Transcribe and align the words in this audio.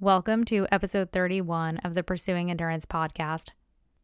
Welcome 0.00 0.44
to 0.44 0.66
episode 0.70 1.10
31 1.10 1.78
of 1.78 1.94
the 1.94 2.02
Pursuing 2.02 2.50
Endurance 2.50 2.84
podcast. 2.84 3.48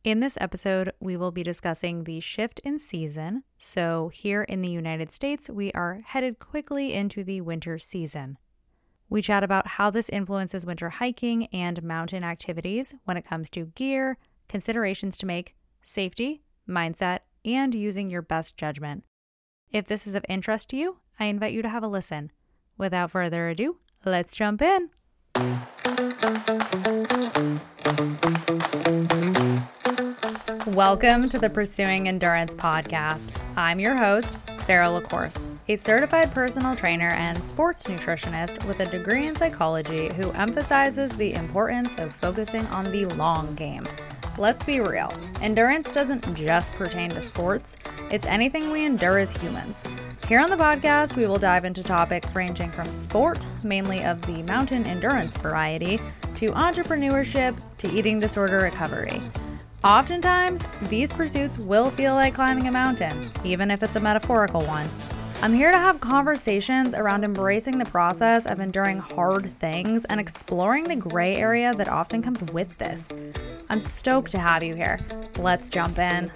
In 0.02 0.20
this 0.20 0.38
episode, 0.40 0.94
we 1.00 1.18
will 1.18 1.32
be 1.32 1.42
discussing 1.42 2.04
the 2.04 2.18
shift 2.18 2.60
in 2.60 2.78
season. 2.78 3.44
So, 3.58 4.08
here 4.08 4.42
in 4.42 4.62
the 4.62 4.70
United 4.70 5.12
States, 5.12 5.50
we 5.50 5.70
are 5.72 6.00
headed 6.02 6.38
quickly 6.38 6.94
into 6.94 7.22
the 7.22 7.42
winter 7.42 7.78
season. 7.78 8.38
We 9.10 9.20
chat 9.20 9.44
about 9.44 9.66
how 9.66 9.90
this 9.90 10.08
influences 10.08 10.64
winter 10.64 10.88
hiking 10.88 11.44
and 11.48 11.82
mountain 11.82 12.24
activities 12.24 12.94
when 13.04 13.18
it 13.18 13.28
comes 13.28 13.50
to 13.50 13.66
gear, 13.74 14.16
considerations 14.48 15.18
to 15.18 15.26
make, 15.26 15.54
safety, 15.82 16.42
mindset, 16.66 17.18
and 17.44 17.74
using 17.74 18.08
your 18.08 18.22
best 18.22 18.56
judgment. 18.56 19.04
If 19.70 19.88
this 19.88 20.06
is 20.06 20.14
of 20.14 20.24
interest 20.26 20.70
to 20.70 20.76
you, 20.78 21.00
I 21.20 21.26
invite 21.26 21.52
you 21.52 21.60
to 21.60 21.68
have 21.68 21.82
a 21.82 21.86
listen. 21.86 22.32
Without 22.78 23.10
further 23.10 23.50
ado, 23.50 23.76
let's 24.06 24.34
jump 24.34 24.62
in. 24.62 24.88
Welcome 30.66 31.28
to 31.28 31.38
the 31.38 31.50
Pursuing 31.52 32.08
Endurance 32.08 32.56
podcast. 32.56 33.28
I'm 33.56 33.78
your 33.78 33.94
host, 33.94 34.38
Sarah 34.54 34.86
LaCourse, 34.86 35.46
a 35.68 35.76
certified 35.76 36.32
personal 36.32 36.74
trainer 36.74 37.10
and 37.10 37.36
sports 37.44 37.84
nutritionist 37.88 38.64
with 38.64 38.80
a 38.80 38.86
degree 38.86 39.26
in 39.26 39.36
psychology 39.36 40.10
who 40.14 40.30
emphasizes 40.30 41.12
the 41.12 41.34
importance 41.34 41.94
of 41.98 42.14
focusing 42.14 42.66
on 42.68 42.90
the 42.90 43.04
long 43.04 43.54
game. 43.54 43.86
Let's 44.38 44.64
be 44.64 44.80
real, 44.80 45.12
endurance 45.42 45.90
doesn't 45.90 46.34
just 46.34 46.72
pertain 46.72 47.10
to 47.10 47.20
sports, 47.20 47.76
it's 48.10 48.26
anything 48.26 48.70
we 48.70 48.86
endure 48.86 49.18
as 49.18 49.36
humans. 49.36 49.82
Here 50.26 50.40
on 50.40 50.48
the 50.48 50.56
podcast, 50.56 51.16
we 51.16 51.26
will 51.26 51.38
dive 51.38 51.66
into 51.66 51.82
topics 51.82 52.34
ranging 52.34 52.70
from 52.70 52.90
sport, 52.90 53.44
mainly 53.62 54.02
of 54.02 54.22
the 54.22 54.42
mountain 54.44 54.86
endurance 54.86 55.36
variety, 55.36 56.00
to 56.36 56.50
entrepreneurship, 56.52 57.54
to 57.76 57.92
eating 57.92 58.20
disorder 58.20 58.60
recovery. 58.60 59.20
Oftentimes, 59.84 60.64
these 60.84 61.12
pursuits 61.12 61.58
will 61.58 61.90
feel 61.90 62.14
like 62.14 62.34
climbing 62.34 62.68
a 62.68 62.72
mountain, 62.72 63.30
even 63.44 63.70
if 63.70 63.82
it's 63.82 63.96
a 63.96 64.00
metaphorical 64.00 64.62
one. 64.62 64.88
I'm 65.42 65.52
here 65.52 65.72
to 65.72 65.76
have 65.76 65.98
conversations 65.98 66.94
around 66.94 67.24
embracing 67.24 67.78
the 67.78 67.84
process 67.84 68.46
of 68.46 68.60
enduring 68.60 68.98
hard 68.98 69.58
things 69.58 70.04
and 70.04 70.20
exploring 70.20 70.84
the 70.84 70.94
gray 70.94 71.34
area 71.34 71.74
that 71.74 71.88
often 71.88 72.22
comes 72.22 72.44
with 72.44 72.78
this. 72.78 73.12
I'm 73.68 73.80
stoked 73.80 74.30
to 74.30 74.38
have 74.38 74.62
you 74.62 74.76
here. 74.76 75.00
Let's 75.38 75.68
jump 75.68 75.98
in. 75.98 76.30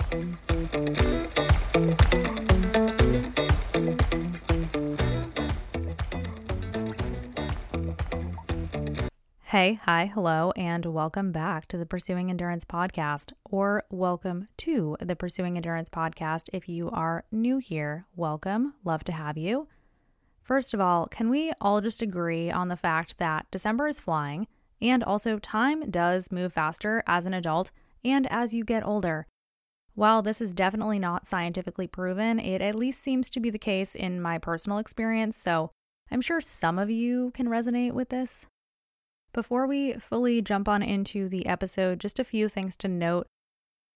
Hey, 9.51 9.79
hi, 9.85 10.11
hello, 10.13 10.51
and 10.57 10.85
welcome 10.87 11.31
back 11.31 11.69
to 11.69 11.79
the 11.79 11.87
Pursuing 11.87 12.31
Endurance 12.31 12.65
podcast, 12.65 13.31
or 13.45 13.85
welcome 13.91 14.49
to 14.57 14.97
the 14.99 15.15
Pursuing 15.15 15.57
Endurance 15.57 15.89
podcast. 15.89 16.49
If 16.53 16.69
you 16.69 16.91
are 16.91 17.23
new 17.31 17.59
here, 17.59 18.07
welcome. 18.17 18.75
Love 18.83 19.05
to 19.05 19.13
have 19.13 19.39
you. 19.39 19.69
First 20.43 20.75
of 20.75 20.81
all, 20.81 21.07
can 21.07 21.31
we 21.31 21.53
all 21.61 21.81
just 21.81 22.03
agree 22.03 22.51
on 22.51 22.67
the 22.67 22.77
fact 22.77 23.19
that 23.19 23.47
December 23.53 23.87
is 23.87 24.01
flying, 24.01 24.49
and 24.83 25.05
also 25.05 25.39
time 25.39 25.93
does 25.93 26.33
move 26.33 26.53
faster 26.53 27.05
as 27.07 27.25
an 27.25 27.33
adult 27.33 27.71
and 28.05 28.27
as 28.33 28.53
you 28.53 28.65
get 28.65 28.85
older? 28.85 29.29
While 29.95 30.23
this 30.23 30.41
is 30.41 30.55
definitely 30.55 30.99
not 30.99 31.29
scientifically 31.29 31.87
proven, 31.87 32.41
it 32.41 32.61
at 32.61 32.75
least 32.75 33.01
seems 33.01 33.31
to 33.31 33.39
be 33.39 33.51
the 33.51 33.61
case 33.61 33.95
in 33.95 34.21
my 34.21 34.39
personal 34.39 34.79
experience, 34.79 35.37
so 35.37 35.71
I'm 36.11 36.21
sure 36.21 36.41
some 36.41 36.81
of 36.81 36.91
you 36.91 37.31
can 37.31 37.47
resonate 37.47 37.93
with 37.93 38.09
this. 38.09 38.47
Before 39.37 39.67
we 39.67 39.93
fully 39.93 40.41
jump 40.41 40.67
on 40.67 40.83
into 40.83 41.29
the 41.29 41.45
episode, 41.45 42.01
just 42.01 42.19
a 42.19 42.25
few 42.25 42.49
things 42.49 42.75
to 42.77 42.89
note. 42.89 43.27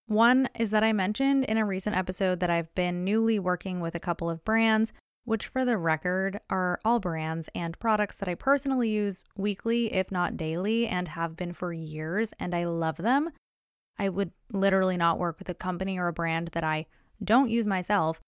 One 0.06 0.50
is 0.58 0.70
that 0.70 0.84
I 0.84 0.92
mentioned 0.92 1.47
in 1.47 1.56
a 1.56 1.64
recent 1.64 1.97
episode 1.97 2.41
that 2.41 2.50
I've 2.50 2.74
been 2.74 3.05
newly 3.05 3.38
working 3.38 3.81
with 3.81 3.94
a 3.94 4.00
couple 4.00 4.28
of 4.28 4.44
brands, 4.44 4.92
which, 5.25 5.47
for 5.47 5.65
the 5.65 5.78
record, 5.78 6.41
are 6.50 6.78
all 6.84 7.00
brands 7.00 7.48
and 7.54 7.78
products 7.78 8.16
that 8.16 8.28
I 8.28 8.34
personally 8.34 8.91
use 8.91 9.25
weekly, 9.34 9.94
if 9.94 10.12
not 10.12 10.37
daily, 10.37 10.87
and 10.87 11.09
have 11.09 11.37
been 11.37 11.54
for 11.54 11.72
years, 11.72 12.34
and 12.38 12.54
I 12.54 12.66
love 12.66 12.98
them. 12.98 13.31
I 13.98 14.10
would 14.10 14.32
literally 14.53 14.98
not 14.98 15.19
work 15.19 15.38
with 15.38 15.48
a 15.48 15.54
company 15.54 15.98
or 15.98 16.09
a 16.09 16.12
brand 16.12 16.48
that 16.48 16.65
I 16.65 16.84
don't 17.25 17.48
use 17.48 17.66
myself, 17.66 18.20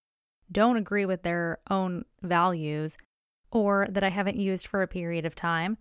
don't 0.51 0.79
agree 0.79 1.05
with 1.05 1.25
their 1.25 1.59
own 1.69 2.07
values, 2.23 2.97
or 3.51 3.87
that 3.91 4.03
I 4.03 4.09
haven't 4.09 4.39
used 4.39 4.67
for 4.67 4.81
a 4.81 4.89
period 4.89 5.27
of 5.27 5.35
time. 5.35 5.77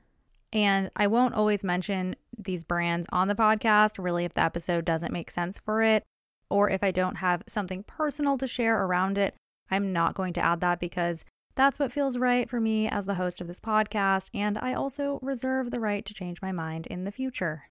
And 0.54 0.92
I 0.96 1.08
won't 1.08 1.34
always 1.34 1.64
mention 1.64 2.16
these 2.38 2.64
brands 2.64 3.08
on 3.12 3.28
the 3.28 3.36
podcast, 3.36 4.04
really, 4.04 4.26
if 4.26 4.34
the 4.34 4.44
episode 4.44 4.86
doesn't 4.86 5.14
make 5.14 5.32
sense 5.32 5.60
for 5.60 5.82
it, 5.82 6.04
or 6.50 6.70
if 6.70 6.84
I 6.84 6.92
don't 6.92 7.18
have 7.18 7.44
something 7.48 7.84
personal 7.84 8.38
to 8.38 8.48
share 8.48 8.84
around 8.84 9.18
it. 9.18 9.36
I'm 9.70 9.94
not 9.94 10.16
going 10.16 10.34
to 10.34 10.44
add 10.44 10.60
that 10.62 10.80
because 10.80 11.24
that's 11.56 11.80
what 11.80 11.92
feels 11.92 12.18
right 12.18 12.50
for 12.50 12.60
me 12.60 12.88
as 12.88 13.06
the 13.06 13.16
host 13.16 13.40
of 13.40 13.48
this 13.48 13.60
podcast. 13.60 14.30
And 14.34 14.58
I 14.58 14.74
also 14.74 15.20
reserve 15.22 15.72
the 15.72 15.80
right 15.80 16.06
to 16.06 16.14
change 16.14 16.42
my 16.42 16.52
mind 16.52 16.88
in 16.88 17.06
the 17.06 17.12
future. 17.12 17.70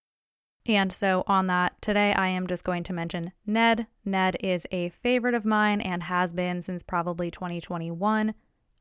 And 0.66 0.92
so, 0.92 1.24
on 1.26 1.46
that, 1.46 1.80
today 1.80 2.12
I 2.12 2.28
am 2.28 2.46
just 2.46 2.64
going 2.64 2.82
to 2.84 2.92
mention 2.92 3.32
Ned. 3.46 3.86
Ned 4.04 4.36
is 4.40 4.66
a 4.70 4.90
favorite 4.90 5.34
of 5.34 5.44
mine 5.44 5.80
and 5.80 6.04
has 6.04 6.32
been 6.32 6.60
since 6.60 6.82
probably 6.82 7.30
2021. 7.30 8.34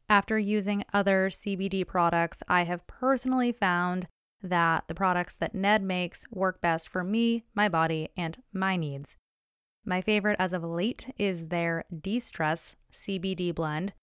After 0.10 0.40
using 0.40 0.84
other 0.92 1.30
CBD 1.30 1.86
products, 1.86 2.42
I 2.48 2.64
have 2.64 2.88
personally 2.88 3.52
found 3.52 4.08
that 4.42 4.88
the 4.88 4.96
products 4.96 5.36
that 5.36 5.54
Ned 5.54 5.84
makes 5.84 6.26
work 6.32 6.62
best 6.62 6.90
for 6.90 7.04
me, 7.04 7.44
my 7.54 7.70
body, 7.70 8.10
and 8.18 8.42
my 8.52 8.76
needs. 8.76 9.18
My 9.86 10.02
favorite 10.02 10.38
as 10.40 10.52
of 10.52 10.64
late 10.64 11.14
is 11.20 11.48
their 11.48 11.86
De 11.96 12.20
Stress 12.20 12.76
CBD 12.92 13.54
blend 13.54 13.94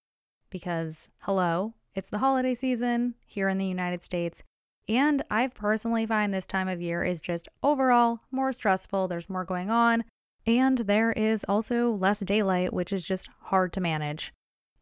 because, 0.49 1.09
hello, 1.19 1.73
it's 1.93 2.09
the 2.09 2.19
holiday 2.19 2.55
season 2.55 3.15
here 3.25 3.49
in 3.49 3.57
the 3.57 3.65
United 3.65 4.01
States. 4.01 4.43
And 4.87 5.21
I've 5.29 5.53
personally 5.53 6.05
find 6.05 6.33
this 6.33 6.45
time 6.45 6.69
of 6.69 6.81
year 6.81 7.03
is 7.03 7.19
just 7.19 7.49
overall 7.61 8.19
more 8.31 8.53
stressful. 8.53 9.09
There's 9.09 9.29
more 9.29 9.43
going 9.43 9.69
on. 9.69 10.05
And 10.45 10.77
there 10.77 11.11
is 11.11 11.43
also 11.49 11.91
less 11.91 12.21
daylight, 12.21 12.71
which 12.71 12.93
is 12.93 13.03
just 13.03 13.27
hard 13.41 13.73
to 13.73 13.81
manage. 13.81 14.31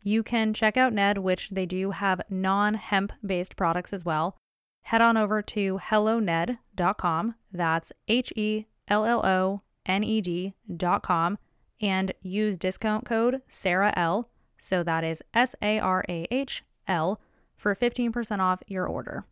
You 0.07 0.21
can 0.21 0.53
check 0.53 0.77
out 0.77 0.93
Ned, 0.93 1.17
which 1.17 1.49
they 1.49 1.65
do 1.65 1.89
have 1.89 2.21
non 2.29 2.75
hemp 2.75 3.11
based 3.25 3.55
products 3.55 3.91
as 3.91 4.05
well. 4.05 4.37
Head 4.83 5.01
on 5.01 5.17
over 5.17 5.41
to 5.41 5.79
helloned.com. 5.79 7.33
That's 7.51 7.91
H 8.07 8.31
E 8.35 8.67
L 8.87 9.03
L 9.03 9.25
O 9.25 9.61
N 9.83 10.03
E 10.03 10.21
D.com 10.21 11.39
and 11.81 12.11
use 12.21 12.59
discount 12.59 13.03
code 13.03 13.41
Sarah 13.47 13.91
L. 13.97 14.29
So 14.59 14.83
that 14.83 15.03
is 15.03 15.23
S 15.33 15.55
A 15.63 15.79
R 15.79 16.05
A 16.07 16.27
H 16.29 16.63
L 16.87 17.19
for 17.55 17.73
15% 17.73 18.39
off 18.39 18.61
your 18.67 18.85
order. 18.85 19.25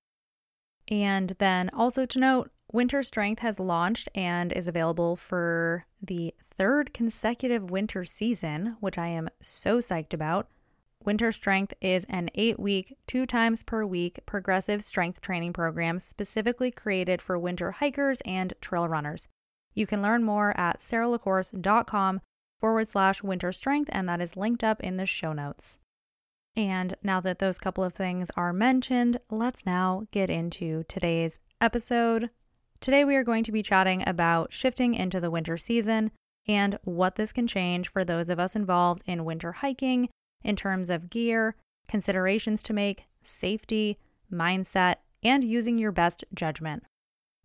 And 0.88 1.36
then 1.38 1.70
also 1.70 2.08
to 2.08 2.18
note, 2.18 2.50
Winter 2.72 3.04
Strength 3.04 3.42
has 3.42 3.60
launched 3.60 4.10
and 4.16 4.52
is 4.52 4.68
available 4.68 5.16
for 5.16 5.86
the 6.02 6.34
third 6.58 6.96
consecutive 6.96 7.70
winter 7.70 8.04
season, 8.04 8.78
which 8.80 8.98
I 8.98 9.10
am 9.10 9.30
so 9.40 9.78
psyched 9.78 10.16
about. 10.16 10.48
Winter 11.06 11.34
Strength 11.34 11.74
is 11.82 12.06
an 12.08 12.30
eight 12.34 12.58
week, 12.58 12.96
two 13.08 13.26
times 13.26 13.62
per 13.62 13.86
week 13.86 14.22
progressive 14.26 14.82
strength 14.82 15.20
training 15.20 15.52
program 15.52 16.00
specifically 16.00 16.72
created 16.72 17.22
for 17.22 17.38
winter 17.38 17.72
hikers 17.72 18.22
and 18.26 18.54
trail 18.62 18.88
runners. 18.88 19.28
You 19.74 19.86
can 19.86 20.02
learn 20.02 20.24
more 20.24 20.58
at 20.58 20.80
sarahlacourse.com 20.80 22.22
forward 22.58 22.88
slash 22.88 23.22
winter 23.22 23.52
strength, 23.52 23.90
and 23.92 24.08
that 24.08 24.22
is 24.22 24.38
linked 24.38 24.64
up 24.64 24.80
in 24.80 24.96
the 24.96 25.06
show 25.06 25.34
notes. 25.34 25.80
And 26.56 26.94
now 27.04 27.20
that 27.20 27.40
those 27.40 27.58
couple 27.58 27.84
of 27.84 27.94
things 27.94 28.32
are 28.38 28.54
mentioned, 28.54 29.18
let's 29.30 29.66
now 29.66 30.04
get 30.12 30.30
into 30.30 30.84
today's 30.88 31.40
episode. 31.60 32.30
Today, 32.80 33.04
we 33.04 33.18
are 33.18 33.24
going 33.24 33.44
to 33.44 33.52
be 33.52 33.64
chatting 33.64 34.08
about 34.08 34.54
shifting 34.54 34.94
into 34.94 35.20
the 35.20 35.32
winter 35.32 35.58
season 35.58 36.12
and 36.48 36.80
what 36.84 37.16
this 37.16 37.34
can 37.34 37.48
change 37.48 37.90
for 37.90 38.06
those 38.06 38.30
of 38.30 38.40
us 38.40 38.56
involved 38.56 39.04
in 39.06 39.26
winter 39.26 39.54
hiking 39.54 40.08
in 40.44 40.56
terms 40.56 40.90
of 40.90 41.10
gear, 41.10 41.56
considerations 41.88 42.64
to 42.64 42.74
make, 42.74 43.06
safety, 43.22 43.98
mindset, 44.32 44.98
and 45.24 45.44
using 45.44 45.78
your 45.78 45.92
best 45.92 46.24
judgment. 46.34 46.84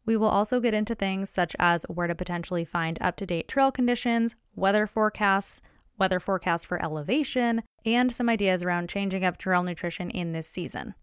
We 0.04 0.16
will 0.16 0.28
also 0.28 0.58
get 0.58 0.74
into 0.74 0.94
things 0.94 1.28
such 1.28 1.54
as 1.58 1.84
where 1.84 2.06
to 2.06 2.14
potentially 2.14 2.64
find 2.64 2.98
up 3.00 3.16
to 3.16 3.26
date 3.26 3.46
trail 3.46 3.70
conditions, 3.70 4.36
weather 4.56 4.86
forecasts, 4.86 5.60
weather 5.98 6.20
forecasts 6.20 6.64
for 6.64 6.82
elevation, 6.82 7.62
and 7.84 8.10
some 8.10 8.28
ideas 8.28 8.62
around 8.62 8.88
changing 8.88 9.24
up 9.24 9.36
trail 9.36 9.62
nutrition 9.62 10.10
in 10.10 10.32
this 10.32 10.48
season. 10.48 10.94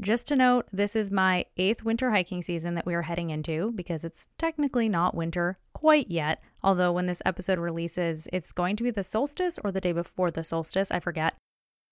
Just 0.00 0.28
to 0.28 0.36
note, 0.36 0.68
this 0.72 0.94
is 0.94 1.10
my 1.10 1.46
eighth 1.56 1.82
winter 1.82 2.12
hiking 2.12 2.40
season 2.40 2.74
that 2.74 2.86
we 2.86 2.94
are 2.94 3.02
heading 3.02 3.30
into 3.30 3.72
because 3.72 4.04
it's 4.04 4.28
technically 4.38 4.88
not 4.88 5.16
winter 5.16 5.56
quite 5.72 6.08
yet. 6.08 6.40
Although, 6.62 6.92
when 6.92 7.06
this 7.06 7.22
episode 7.24 7.58
releases, 7.58 8.28
it's 8.32 8.52
going 8.52 8.76
to 8.76 8.84
be 8.84 8.92
the 8.92 9.02
solstice 9.02 9.58
or 9.64 9.72
the 9.72 9.80
day 9.80 9.90
before 9.90 10.30
the 10.30 10.44
solstice, 10.44 10.92
I 10.92 11.00
forget. 11.00 11.36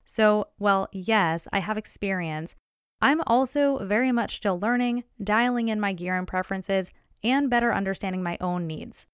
So, 0.05 0.49
well, 0.56 0.88
yes, 0.93 1.49
I 1.53 1.58
have 1.58 1.76
experience. 1.76 2.55
I'm 3.00 3.23
also 3.26 3.85
very 3.85 4.12
much 4.12 4.37
still 4.37 4.58
learning, 4.58 5.03
dialing 5.23 5.67
in 5.67 5.81
my 5.81 5.93
gear 5.93 6.17
and 6.17 6.29
preferences, 6.29 6.93
and 7.25 7.50
better 7.50 7.75
understanding 7.75 8.23
my 8.23 8.38
own 8.41 8.69
needs. 8.69 9.08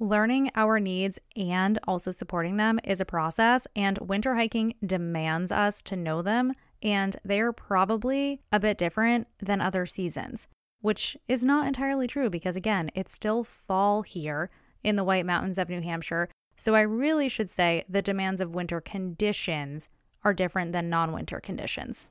Learning 0.00 0.50
our 0.56 0.80
needs 0.80 1.18
and 1.36 1.78
also 1.86 2.10
supporting 2.10 2.56
them 2.56 2.80
is 2.82 2.98
a 2.98 3.04
process, 3.04 3.66
and 3.76 3.98
winter 3.98 4.36
hiking 4.36 4.74
demands 4.84 5.52
us 5.52 5.82
to 5.82 5.96
know 5.96 6.22
them, 6.22 6.54
and 6.82 7.16
they're 7.24 7.52
probably 7.52 8.42
a 8.50 8.60
bit 8.60 8.76
different 8.76 9.28
than 9.38 9.60
other 9.60 9.86
seasons, 9.86 10.48
which 10.80 11.16
is 11.28 11.44
not 11.44 11.66
entirely 11.66 12.06
true 12.06 12.28
because, 12.28 12.56
again, 12.56 12.90
it's 12.94 13.12
still 13.12 13.44
fall 13.44 14.02
here 14.02 14.50
in 14.82 14.96
the 14.96 15.04
White 15.04 15.26
Mountains 15.26 15.58
of 15.58 15.68
New 15.68 15.80
Hampshire. 15.80 16.28
So 16.56 16.74
I 16.74 16.82
really 16.82 17.28
should 17.28 17.50
say 17.50 17.84
the 17.88 18.02
demands 18.02 18.40
of 18.40 18.54
winter 18.54 18.80
conditions 18.80 19.88
are 20.24 20.34
different 20.34 20.72
than 20.72 20.90
non 20.90 21.12
winter 21.12 21.40
conditions. 21.40 22.08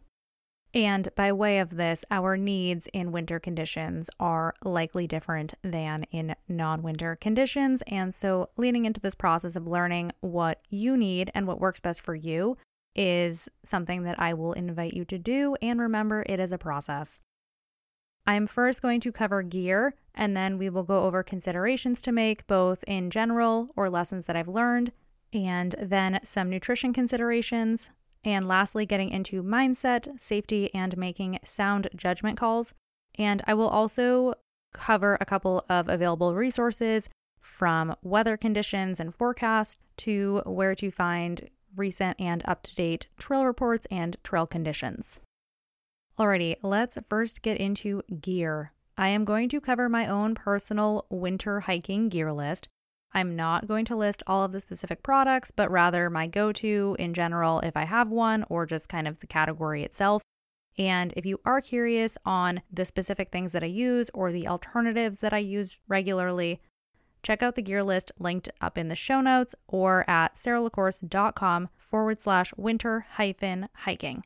And 0.74 1.10
by 1.16 1.34
way 1.34 1.60
of 1.60 1.76
this, 1.76 2.06
our 2.10 2.38
needs 2.38 2.88
in 2.94 3.12
winter 3.12 3.42
conditions 3.42 4.10
are 4.22 4.56
likely 4.64 5.06
different 5.06 5.54
than 5.62 6.04
in 6.12 6.36
non 6.48 6.82
winter 6.82 7.18
conditions. 7.18 7.84
And 7.88 8.16
so, 8.16 8.50
leaning 8.56 8.86
into 8.86 9.02
this 9.02 9.16
process 9.16 9.58
of 9.58 9.68
learning 9.68 10.14
what 10.22 10.62
you 10.70 10.96
need 10.96 11.30
and 11.34 11.46
what 11.46 11.60
works 11.60 11.82
best 11.82 12.02
for 12.02 12.16
you 12.16 12.56
is 12.96 13.50
something 13.64 14.04
that 14.04 14.20
I 14.20 14.34
will 14.34 14.54
invite 14.54 14.94
you 14.94 15.06
to 15.06 15.18
do. 15.18 15.56
And 15.62 15.80
remember, 15.80 16.24
it 16.28 16.40
is 16.40 16.52
a 16.52 16.58
process. 16.58 17.20
I'm 18.26 18.46
first 18.46 18.82
going 18.82 19.00
to 19.02 19.12
cover 19.12 19.42
gear, 19.42 19.96
and 20.14 20.38
then 20.38 20.58
we 20.58 20.70
will 20.70 20.84
go 20.84 21.06
over 21.06 21.24
considerations 21.24 22.02
to 22.04 22.12
make, 22.12 22.46
both 22.46 22.84
in 22.88 23.10
general 23.10 23.70
or 23.76 23.90
lessons 23.90 24.26
that 24.26 24.36
I've 24.36 24.48
learned, 24.48 24.92
and 25.34 25.74
then 25.82 26.20
some 26.24 26.50
nutrition 26.50 26.94
considerations, 26.94 27.90
and 28.24 28.48
lastly, 28.48 28.86
getting 28.86 29.10
into 29.10 29.42
mindset, 29.42 30.20
safety, 30.20 30.72
and 30.74 30.96
making 30.98 31.40
sound 31.44 31.88
judgment 31.96 32.38
calls. 32.38 32.76
And 33.18 33.42
I 33.48 33.56
will 33.56 33.68
also 33.68 34.36
cover 34.74 35.18
a 35.20 35.26
couple 35.26 35.66
of 35.68 35.90
available 35.90 36.36
resources 36.36 37.10
from 37.40 37.96
weather 38.04 38.38
conditions 38.38 39.00
and 39.00 39.16
forecasts 39.16 39.78
to 39.98 40.44
where 40.46 40.76
to 40.76 40.92
find 40.92 41.50
recent 41.76 42.20
and 42.20 42.44
up 42.46 42.64
to 42.64 42.76
date 42.76 43.08
trail 43.18 43.46
reports 43.46 43.88
and 43.90 44.18
trail 44.24 44.46
conditions. 44.46 45.20
Alrighty, 46.20 46.56
let's 46.62 46.98
first 47.08 47.42
get 47.42 47.58
into 47.58 48.02
gear. 48.20 48.72
I 48.98 49.08
am 49.10 49.26
going 49.26 49.50
to 49.50 49.62
cover 49.62 49.90
my 49.90 50.06
own 50.06 50.36
personal 50.36 51.06
winter 51.10 51.62
hiking 51.62 52.10
gear 52.10 52.32
list, 52.34 52.68
I'm 53.14 53.36
not 53.36 53.68
going 53.68 53.86
to 53.86 53.96
list 53.96 54.24
all 54.26 54.44
of 54.44 54.52
the 54.52 54.60
specific 54.60 55.04
products, 55.04 55.52
but 55.52 55.70
rather 55.70 56.10
my 56.10 56.28
go 56.28 56.52
to 56.54 56.96
in 56.98 57.14
general 57.14 57.60
if 57.60 57.76
I 57.76 57.84
have 57.84 58.10
one, 58.10 58.46
or 58.50 58.66
just 58.66 58.90
kind 58.90 59.08
of 59.08 59.20
the 59.20 59.28
category 59.28 59.84
itself. 59.84 60.22
And 60.78 61.14
if 61.18 61.26
you 61.26 61.40
are 61.44 61.60
curious 61.60 62.18
on 62.26 62.62
the 62.72 62.86
specific 62.86 63.30
things 63.30 63.52
that 63.52 63.64
I 63.64 63.68
use 63.68 64.10
or 64.14 64.32
the 64.32 64.48
alternatives 64.48 65.20
that 65.20 65.34
I 65.34 65.40
use 65.40 65.80
regularly, 65.88 66.60
check 67.24 67.44
out 67.44 67.56
the 67.56 67.62
gear 67.62 67.84
list 67.84 68.12
linked 68.20 68.50
up 68.60 68.78
in 68.78 68.88
the 68.88 68.96
show 68.96 69.22
notes 69.22 69.56
or 69.68 70.10
at 70.10 70.36
sarahlacourse.com 70.36 71.70
forward 71.78 72.22
slash 72.22 72.54
winter 72.58 73.06
hyphen 73.12 73.68
hiking. 73.76 74.24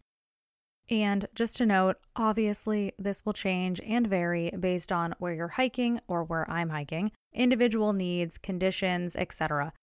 And 0.89 1.25
just 1.33 1.57
to 1.57 1.65
note, 1.65 1.97
obviously, 2.15 2.93
this 2.99 3.25
will 3.25 3.33
change 3.33 3.81
and 3.81 4.05
vary 4.05 4.51
based 4.59 4.91
on 4.91 5.15
where 5.17 5.33
you're 5.33 5.47
hiking 5.49 5.99
or 6.07 6.23
where 6.23 6.49
I'm 6.49 6.69
hiking, 6.69 7.11
individual 7.33 7.91
needs, 7.91 8.37
conditions, 8.37 9.15
etc. 9.15 9.73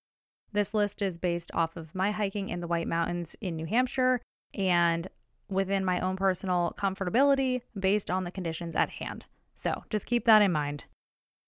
This 0.53 0.75
list 0.75 1.03
is 1.03 1.19
based 1.19 1.51
off 1.55 1.77
of 1.77 1.95
my 1.95 2.13
hiking 2.13 2.49
in 2.49 2.61
the 2.61 2.69
White 2.69 2.87
Mountains 2.87 3.35
in 3.41 3.57
New 3.57 3.67
Hampshire 3.67 4.21
and 4.55 5.09
within 5.49 5.85
my 5.85 5.99
own 6.01 6.17
personal 6.17 6.75
comfortability 6.79 7.63
based 7.79 8.11
on 8.11 8.25
the 8.25 8.31
conditions 8.31 8.77
at 8.77 8.91
hand. 8.91 9.27
So 9.55 9.85
just 9.91 10.07
keep 10.07 10.25
that 10.27 10.43
in 10.43 10.53
mind. 10.53 10.85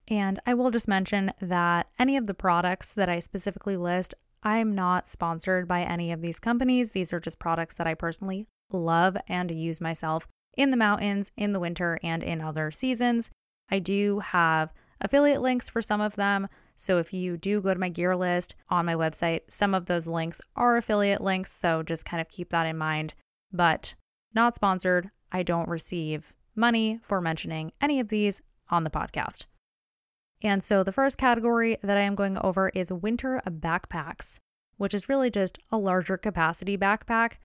And 0.08 0.38
I 0.46 0.54
will 0.54 0.70
just 0.70 0.88
mention 0.88 1.32
that 1.40 1.88
any 1.98 2.16
of 2.16 2.26
the 2.26 2.34
products 2.34 2.94
that 2.94 3.08
I 3.08 3.20
specifically 3.20 3.76
list, 3.76 4.14
I'm 4.42 4.74
not 4.74 5.08
sponsored 5.08 5.66
by 5.66 5.82
any 5.82 6.12
of 6.12 6.20
these 6.20 6.38
companies. 6.38 6.90
These 6.90 7.12
are 7.12 7.20
just 7.20 7.38
products 7.38 7.76
that 7.76 7.86
I 7.86 7.94
personally 7.94 8.46
love 8.70 9.16
and 9.28 9.50
use 9.50 9.80
myself 9.80 10.26
in 10.56 10.70
the 10.70 10.76
mountains, 10.76 11.32
in 11.36 11.52
the 11.52 11.60
winter, 11.60 11.98
and 12.02 12.22
in 12.22 12.40
other 12.40 12.70
seasons. 12.70 13.30
I 13.70 13.78
do 13.78 14.20
have 14.20 14.72
affiliate 15.00 15.40
links 15.40 15.70
for 15.70 15.80
some 15.80 16.00
of 16.00 16.16
them. 16.16 16.46
So 16.76 16.98
if 16.98 17.12
you 17.12 17.36
do 17.36 17.60
go 17.60 17.72
to 17.72 17.80
my 17.80 17.88
gear 17.88 18.14
list 18.14 18.54
on 18.68 18.86
my 18.86 18.94
website, 18.94 19.42
some 19.48 19.74
of 19.74 19.86
those 19.86 20.06
links 20.06 20.40
are 20.56 20.76
affiliate 20.76 21.22
links. 21.22 21.52
So 21.52 21.82
just 21.82 22.04
kind 22.04 22.20
of 22.20 22.28
keep 22.28 22.50
that 22.50 22.66
in 22.66 22.76
mind. 22.76 23.14
But 23.52 23.94
not 24.34 24.56
sponsored. 24.56 25.10
I 25.32 25.42
don't 25.42 25.68
receive 25.68 26.34
money 26.54 26.98
for 27.02 27.20
mentioning 27.20 27.72
any 27.80 28.00
of 28.00 28.08
these 28.08 28.40
on 28.70 28.84
the 28.84 28.90
podcast. 28.90 29.46
And 30.44 30.62
so 30.62 30.84
the 30.84 30.92
first 30.92 31.18
category 31.18 31.78
that 31.82 31.98
I 31.98 32.02
am 32.02 32.14
going 32.14 32.38
over 32.38 32.68
is 32.68 32.92
winter 32.92 33.42
backpacks, 33.48 34.38
which 34.76 34.94
is 34.94 35.08
really 35.08 35.30
just 35.30 35.58
a 35.72 35.78
larger 35.78 36.16
capacity 36.16 36.78
backpack 36.78 37.38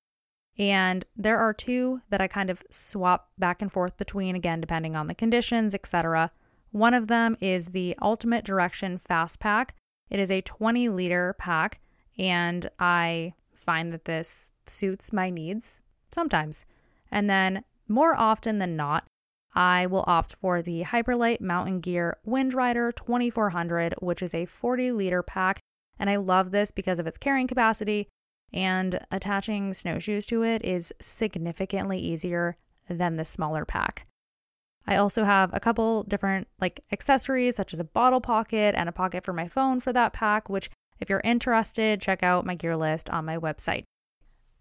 and 0.60 1.06
there 1.16 1.40
are 1.40 1.54
two 1.54 2.02
that 2.10 2.20
I 2.20 2.28
kind 2.28 2.50
of 2.50 2.64
swap 2.70 3.30
back 3.38 3.62
and 3.62 3.72
forth 3.72 3.96
between, 3.96 4.36
again, 4.36 4.60
depending 4.60 4.94
on 4.94 5.08
the 5.08 5.16
conditions, 5.16 5.74
etc. 5.74 6.32
One 6.72 6.94
of 6.94 7.08
them 7.08 7.38
is 7.40 7.68
the 7.68 7.96
Ultimate 8.02 8.44
Direction 8.44 8.98
Fast 8.98 9.40
Pack. 9.40 9.76
It 10.10 10.20
is 10.20 10.30
a 10.30 10.42
20 10.42 10.90
liter 10.90 11.34
pack, 11.40 11.80
and 12.18 12.70
I 12.78 13.36
find 13.56 13.94
that 13.94 14.04
this 14.04 14.52
suits 14.66 15.14
my 15.14 15.30
needs 15.30 15.82
sometimes. 16.12 16.66
And 17.10 17.30
then, 17.30 17.64
more 17.88 18.16
often 18.16 18.60
than 18.60 18.76
not, 18.76 19.06
I 19.60 19.88
will 19.88 20.06
opt 20.08 20.36
for 20.36 20.62
the 20.62 20.84
Hyperlite 20.84 21.42
Mountain 21.42 21.82
Gear 21.82 22.18
Windrider 22.26 22.96
2400, 22.96 23.94
which 24.00 24.22
is 24.22 24.34
a 24.34 24.46
40 24.46 24.94
liter 24.94 25.22
pack. 25.22 25.60
And 26.00 26.10
I 26.10 26.16
love 26.16 26.52
this 26.52 26.72
because 26.72 26.98
of 26.98 27.06
its 27.06 27.18
carrying 27.18 27.46
capacity 27.46 28.08
and 28.54 29.06
attaching 29.12 29.74
snowshoes 29.74 30.26
to 30.28 30.44
it 30.44 30.64
is 30.64 30.94
significantly 31.02 32.00
easier 32.00 32.56
than 32.88 33.18
the 33.18 33.26
smaller 33.26 33.66
pack. 33.66 34.08
I 34.88 34.96
also 34.96 35.26
have 35.26 35.54
a 35.54 35.60
couple 35.60 36.04
different 36.04 36.48
like 36.62 36.80
accessories 36.94 37.58
such 37.58 37.74
as 37.74 37.82
a 37.82 37.84
bottle 37.84 38.22
pocket 38.22 38.76
and 38.78 38.88
a 38.88 38.94
pocket 38.94 39.26
for 39.26 39.34
my 39.34 39.50
phone 39.50 39.82
for 39.82 39.92
that 39.92 40.14
pack, 40.14 40.48
which 40.48 40.70
if 41.02 41.10
you're 41.10 41.22
interested, 41.26 42.00
check 42.00 42.24
out 42.24 42.46
my 42.46 42.56
gear 42.56 42.78
list 42.78 43.10
on 43.10 43.26
my 43.26 43.38
website. 43.38 43.84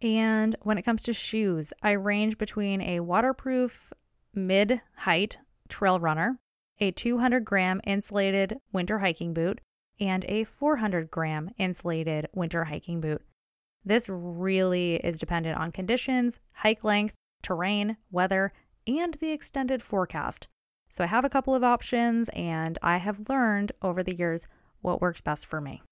And 0.00 0.54
when 0.62 0.76
it 0.76 0.82
comes 0.82 1.04
to 1.04 1.12
shoes, 1.12 1.72
I 1.82 1.92
range 1.92 2.36
between 2.36 2.80
a 2.80 3.00
waterproof 3.00 3.92
mid 4.38 4.80
height 4.98 5.38
trail 5.68 6.00
runner, 6.00 6.38
a 6.80 6.90
200 6.90 7.44
gram 7.44 7.80
insulated 7.84 8.60
winter 8.72 9.00
hiking 9.00 9.34
boot, 9.34 9.60
and 10.00 10.24
a 10.28 10.44
400 10.44 11.10
gram 11.10 11.50
insulated 11.58 12.28
winter 12.32 12.64
hiking 12.64 13.00
boot. 13.00 13.22
This 13.84 14.08
really 14.08 14.96
is 14.96 15.18
dependent 15.18 15.58
on 15.58 15.72
conditions, 15.72 16.40
hike 16.54 16.84
length, 16.84 17.14
terrain, 17.42 17.96
weather, 18.10 18.52
and 18.86 19.14
the 19.14 19.30
extended 19.30 19.82
forecast. 19.82 20.48
So 20.88 21.04
I 21.04 21.08
have 21.08 21.24
a 21.24 21.30
couple 21.30 21.54
of 21.54 21.64
options 21.64 22.28
and 22.30 22.78
I 22.82 22.96
have 22.96 23.28
learned 23.28 23.72
over 23.82 24.02
the 24.02 24.14
years 24.14 24.46
what 24.80 25.00
works 25.00 25.20
best 25.20 25.46
for 25.46 25.60
me. 25.60 25.82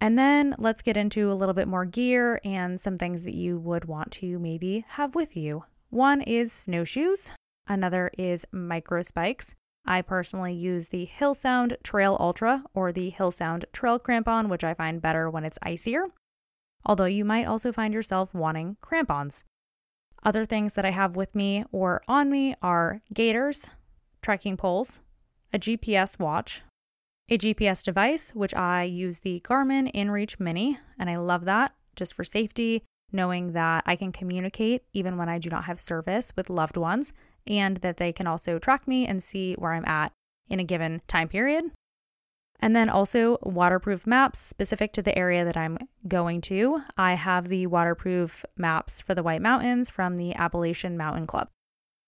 And 0.00 0.18
then 0.18 0.54
let's 0.58 0.82
get 0.82 0.96
into 0.96 1.30
a 1.30 1.34
little 1.34 1.54
bit 1.54 1.68
more 1.68 1.84
gear 1.84 2.40
and 2.44 2.80
some 2.80 2.98
things 2.98 3.24
that 3.24 3.34
you 3.34 3.58
would 3.58 3.86
want 3.86 4.12
to 4.12 4.38
maybe 4.38 4.84
have 4.90 5.14
with 5.14 5.36
you. 5.36 5.64
One 5.90 6.20
is 6.22 6.52
snowshoes, 6.52 7.32
another 7.68 8.10
is 8.18 8.46
micro 8.50 9.02
spikes. 9.02 9.54
I 9.86 10.02
personally 10.02 10.54
use 10.54 10.88
the 10.88 11.08
Hillsound 11.18 11.82
Trail 11.82 12.16
Ultra 12.18 12.64
or 12.74 12.92
the 12.92 13.12
Hillsound 13.12 13.64
Trail 13.72 13.98
Crampon, 13.98 14.48
which 14.48 14.64
I 14.64 14.74
find 14.74 15.00
better 15.00 15.30
when 15.30 15.44
it's 15.44 15.58
icier 15.62 16.08
although 16.84 17.04
you 17.04 17.24
might 17.24 17.46
also 17.46 17.72
find 17.72 17.94
yourself 17.94 18.34
wanting 18.34 18.76
crampons. 18.80 19.44
Other 20.24 20.44
things 20.44 20.74
that 20.74 20.84
I 20.84 20.90
have 20.90 21.14
with 21.14 21.34
me 21.34 21.64
or 21.70 22.02
on 22.08 22.30
me 22.30 22.54
are 22.60 23.02
gaiters, 23.14 23.70
trekking 24.22 24.56
poles, 24.56 25.02
a 25.52 25.58
GPS 25.58 26.18
watch, 26.18 26.62
a 27.28 27.38
GPS 27.38 27.84
device, 27.84 28.34
which 28.34 28.54
I 28.54 28.82
use 28.82 29.20
the 29.20 29.40
Garmin 29.40 29.92
InReach 29.94 30.40
Mini, 30.40 30.78
and 30.98 31.08
I 31.08 31.16
love 31.16 31.44
that 31.44 31.74
just 31.94 32.14
for 32.14 32.24
safety, 32.24 32.82
knowing 33.12 33.52
that 33.52 33.84
I 33.86 33.96
can 33.96 34.12
communicate 34.12 34.82
even 34.92 35.16
when 35.16 35.28
I 35.28 35.38
do 35.38 35.50
not 35.50 35.64
have 35.64 35.78
service 35.78 36.32
with 36.36 36.50
loved 36.50 36.76
ones, 36.76 37.12
and 37.48 37.78
that 37.78 37.96
they 37.96 38.12
can 38.12 38.26
also 38.26 38.58
track 38.58 38.86
me 38.86 39.06
and 39.06 39.22
see 39.22 39.54
where 39.54 39.72
I'm 39.72 39.84
at 39.86 40.12
in 40.48 40.60
a 40.60 40.64
given 40.64 41.00
time 41.06 41.28
period. 41.28 41.64
And 42.60 42.74
then 42.74 42.90
also 42.90 43.38
waterproof 43.42 44.06
maps 44.06 44.40
specific 44.40 44.92
to 44.94 45.02
the 45.02 45.16
area 45.16 45.44
that 45.44 45.56
I'm 45.56 45.78
going 46.08 46.40
to. 46.42 46.82
I 46.96 47.14
have 47.14 47.48
the 47.48 47.66
waterproof 47.68 48.44
maps 48.56 49.00
for 49.00 49.14
the 49.14 49.22
White 49.22 49.42
Mountains 49.42 49.90
from 49.90 50.16
the 50.16 50.34
Appalachian 50.34 50.96
Mountain 50.96 51.26
Club. 51.26 51.48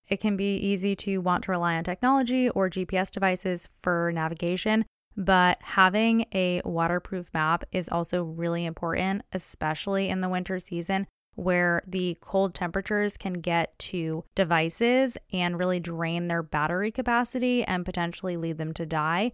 It 0.08 0.18
can 0.18 0.36
be 0.36 0.56
easy 0.56 0.96
to 0.96 1.18
want 1.18 1.44
to 1.44 1.52
rely 1.52 1.76
on 1.76 1.84
technology 1.84 2.50
or 2.50 2.68
GPS 2.68 3.12
devices 3.12 3.68
for 3.72 4.10
navigation, 4.12 4.84
but 5.16 5.58
having 5.62 6.26
a 6.34 6.60
waterproof 6.64 7.30
map 7.32 7.62
is 7.70 7.88
also 7.88 8.24
really 8.24 8.64
important, 8.64 9.22
especially 9.32 10.08
in 10.08 10.20
the 10.20 10.28
winter 10.28 10.58
season 10.58 11.06
where 11.40 11.82
the 11.86 12.18
cold 12.20 12.54
temperatures 12.54 13.16
can 13.16 13.34
get 13.34 13.78
to 13.78 14.24
devices 14.34 15.16
and 15.32 15.58
really 15.58 15.80
drain 15.80 16.26
their 16.26 16.42
battery 16.42 16.90
capacity 16.90 17.64
and 17.64 17.84
potentially 17.84 18.36
lead 18.36 18.58
them 18.58 18.74
to 18.74 18.84
die. 18.84 19.32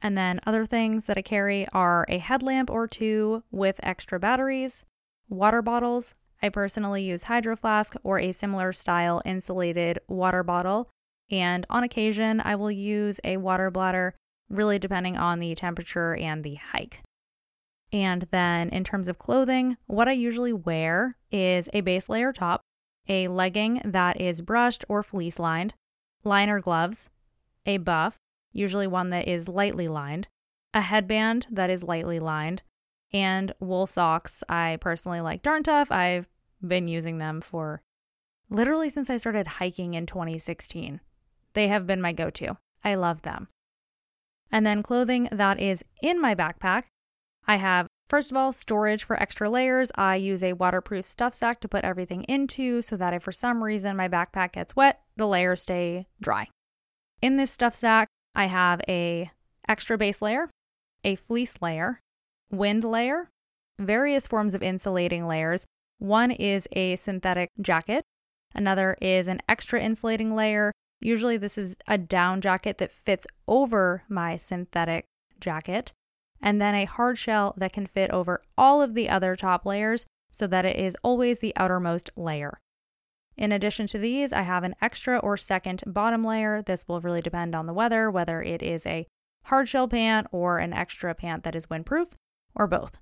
And 0.00 0.16
then 0.16 0.40
other 0.46 0.64
things 0.64 1.06
that 1.06 1.18
I 1.18 1.22
carry 1.22 1.68
are 1.68 2.06
a 2.08 2.16
headlamp 2.18 2.70
or 2.70 2.88
two 2.88 3.42
with 3.50 3.78
extra 3.82 4.18
batteries, 4.18 4.84
water 5.28 5.60
bottles. 5.60 6.14
I 6.42 6.48
personally 6.48 7.04
use 7.04 7.24
Hydro 7.24 7.56
Flask 7.56 7.94
or 8.02 8.18
a 8.18 8.32
similar 8.32 8.72
style 8.72 9.20
insulated 9.24 9.98
water 10.08 10.42
bottle. 10.42 10.88
And 11.30 11.66
on 11.68 11.84
occasion, 11.84 12.40
I 12.40 12.56
will 12.56 12.70
use 12.70 13.20
a 13.22 13.36
water 13.36 13.70
bladder, 13.70 14.14
really 14.48 14.78
depending 14.78 15.16
on 15.16 15.40
the 15.40 15.54
temperature 15.54 16.16
and 16.16 16.42
the 16.42 16.54
hike. 16.54 17.02
And 17.92 18.26
then 18.30 18.70
in 18.70 18.84
terms 18.84 19.08
of 19.08 19.18
clothing, 19.18 19.76
what 19.86 20.08
I 20.08 20.12
usually 20.12 20.52
wear 20.52 21.16
is 21.30 21.68
a 21.72 21.82
base 21.82 22.08
layer 22.08 22.32
top, 22.32 22.62
a 23.08 23.28
legging 23.28 23.82
that 23.84 24.20
is 24.20 24.40
brushed 24.40 24.84
or 24.88 25.02
fleece 25.02 25.38
lined, 25.38 25.74
liner 26.24 26.60
gloves, 26.60 27.10
a 27.66 27.76
buff, 27.76 28.16
usually 28.52 28.86
one 28.86 29.10
that 29.10 29.28
is 29.28 29.48
lightly 29.48 29.88
lined, 29.88 30.28
a 30.72 30.80
headband 30.80 31.46
that 31.50 31.68
is 31.68 31.82
lightly 31.82 32.18
lined, 32.18 32.62
and 33.12 33.52
wool 33.60 33.86
socks. 33.86 34.42
I 34.48 34.78
personally 34.80 35.20
like 35.20 35.42
Darn 35.42 35.62
Tough. 35.62 35.92
I've 35.92 36.28
been 36.66 36.88
using 36.88 37.18
them 37.18 37.40
for 37.40 37.82
literally 38.48 38.88
since 38.88 39.10
I 39.10 39.16
started 39.18 39.46
hiking 39.46 39.94
in 39.94 40.06
2016. 40.06 41.00
They 41.54 41.68
have 41.68 41.86
been 41.86 42.00
my 42.00 42.12
go 42.12 42.30
to. 42.30 42.56
I 42.82 42.94
love 42.94 43.22
them. 43.22 43.48
And 44.50 44.64
then 44.64 44.82
clothing 44.82 45.28
that 45.30 45.60
is 45.60 45.84
in 46.02 46.20
my 46.20 46.34
backpack. 46.34 46.84
I 47.46 47.56
have, 47.56 47.86
first 48.06 48.30
of 48.30 48.36
all, 48.36 48.52
storage 48.52 49.04
for 49.04 49.20
extra 49.20 49.50
layers. 49.50 49.90
I 49.96 50.16
use 50.16 50.42
a 50.42 50.52
waterproof 50.52 51.04
stuff 51.04 51.34
sack 51.34 51.60
to 51.60 51.68
put 51.68 51.84
everything 51.84 52.24
into 52.24 52.82
so 52.82 52.96
that 52.96 53.14
if 53.14 53.22
for 53.22 53.32
some 53.32 53.64
reason 53.64 53.96
my 53.96 54.08
backpack 54.08 54.52
gets 54.52 54.76
wet, 54.76 55.00
the 55.16 55.26
layers 55.26 55.62
stay 55.62 56.06
dry. 56.20 56.48
In 57.20 57.36
this 57.36 57.50
stuff 57.50 57.74
sack, 57.74 58.08
I 58.34 58.46
have 58.46 58.80
a 58.88 59.30
extra 59.68 59.98
base 59.98 60.22
layer, 60.22 60.48
a 61.04 61.16
fleece 61.16 61.54
layer, 61.60 62.00
wind 62.50 62.84
layer, 62.84 63.28
various 63.78 64.26
forms 64.26 64.54
of 64.54 64.62
insulating 64.62 65.26
layers. 65.26 65.66
One 65.98 66.30
is 66.30 66.66
a 66.72 66.96
synthetic 66.96 67.50
jacket, 67.60 68.04
another 68.54 68.96
is 69.00 69.28
an 69.28 69.40
extra 69.48 69.80
insulating 69.80 70.34
layer. 70.34 70.72
Usually, 71.00 71.36
this 71.36 71.58
is 71.58 71.76
a 71.88 71.98
down 71.98 72.40
jacket 72.40 72.78
that 72.78 72.92
fits 72.92 73.26
over 73.48 74.04
my 74.08 74.36
synthetic 74.36 75.04
jacket, 75.40 75.92
and 76.42 76.60
then 76.60 76.74
a 76.74 76.84
hard 76.84 77.16
shell 77.16 77.54
that 77.56 77.72
can 77.72 77.86
fit 77.86 78.10
over 78.10 78.42
all 78.58 78.82
of 78.82 78.94
the 78.94 79.08
other 79.08 79.36
top 79.36 79.64
layers 79.64 80.04
so 80.32 80.46
that 80.46 80.64
it 80.64 80.76
is 80.76 80.96
always 81.02 81.38
the 81.38 81.54
outermost 81.56 82.10
layer. 82.16 82.58
In 83.36 83.52
addition 83.52 83.86
to 83.88 83.98
these, 83.98 84.32
I 84.32 84.42
have 84.42 84.64
an 84.64 84.74
extra 84.82 85.18
or 85.18 85.36
second 85.36 85.82
bottom 85.86 86.24
layer. 86.24 86.62
This 86.62 86.86
will 86.86 87.00
really 87.00 87.22
depend 87.22 87.54
on 87.54 87.66
the 87.66 87.72
weather, 87.72 88.10
whether 88.10 88.42
it 88.42 88.62
is 88.62 88.84
a 88.84 89.06
hard 89.44 89.68
shell 89.68 89.88
pant 89.88 90.26
or 90.32 90.58
an 90.58 90.72
extra 90.72 91.14
pant 91.14 91.44
that 91.44 91.56
is 91.56 91.66
windproof, 91.66 92.12
or 92.54 92.66
both. 92.66 92.98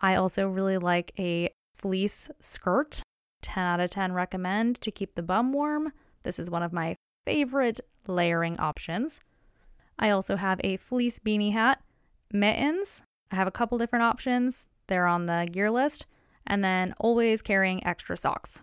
I 0.00 0.14
also 0.14 0.48
really 0.48 0.78
like 0.78 1.12
a 1.18 1.50
fleece 1.74 2.30
skirt. 2.40 3.02
10 3.42 3.64
out 3.64 3.80
of 3.80 3.90
10 3.90 4.12
recommend 4.12 4.80
to 4.80 4.90
keep 4.90 5.14
the 5.14 5.22
bum 5.22 5.52
warm. 5.52 5.92
This 6.24 6.38
is 6.38 6.50
one 6.50 6.62
of 6.62 6.72
my 6.72 6.96
favorite 7.24 7.80
layering 8.06 8.58
options. 8.58 9.20
I 9.98 10.10
also 10.10 10.36
have 10.36 10.60
a 10.64 10.76
fleece 10.76 11.18
beanie 11.18 11.52
hat, 11.52 11.82
mittens. 12.32 13.02
I 13.30 13.36
have 13.36 13.48
a 13.48 13.52
couple 13.52 13.78
different 13.78 14.04
options. 14.04 14.68
They're 14.86 15.06
on 15.06 15.26
the 15.26 15.48
gear 15.50 15.70
list. 15.70 16.06
And 16.46 16.64
then 16.64 16.94
always 16.98 17.42
carrying 17.42 17.86
extra 17.86 18.16
socks. 18.16 18.62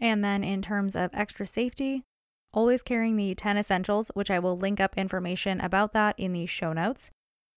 And 0.00 0.24
then 0.24 0.42
in 0.42 0.62
terms 0.62 0.96
of 0.96 1.10
extra 1.12 1.46
safety, 1.46 2.02
always 2.52 2.82
carrying 2.82 3.16
the 3.16 3.34
10 3.34 3.56
essentials, 3.56 4.10
which 4.14 4.30
I 4.30 4.38
will 4.38 4.56
link 4.56 4.80
up 4.80 4.96
information 4.96 5.60
about 5.60 5.92
that 5.92 6.18
in 6.18 6.32
the 6.32 6.46
show 6.46 6.72
notes. 6.72 7.10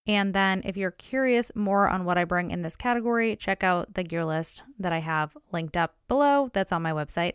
And 0.06 0.34
then 0.34 0.62
if 0.64 0.76
you're 0.76 0.92
curious 0.92 1.50
more 1.56 1.88
on 1.88 2.04
what 2.04 2.16
I 2.16 2.24
bring 2.24 2.50
in 2.50 2.62
this 2.62 2.76
category, 2.76 3.34
check 3.34 3.64
out 3.64 3.94
the 3.94 4.04
gear 4.04 4.24
list 4.24 4.62
that 4.78 4.92
I 4.92 5.00
have 5.00 5.36
linked 5.52 5.76
up 5.76 5.96
below 6.06 6.50
that's 6.52 6.70
on 6.70 6.82
my 6.82 6.92
website. 6.92 7.34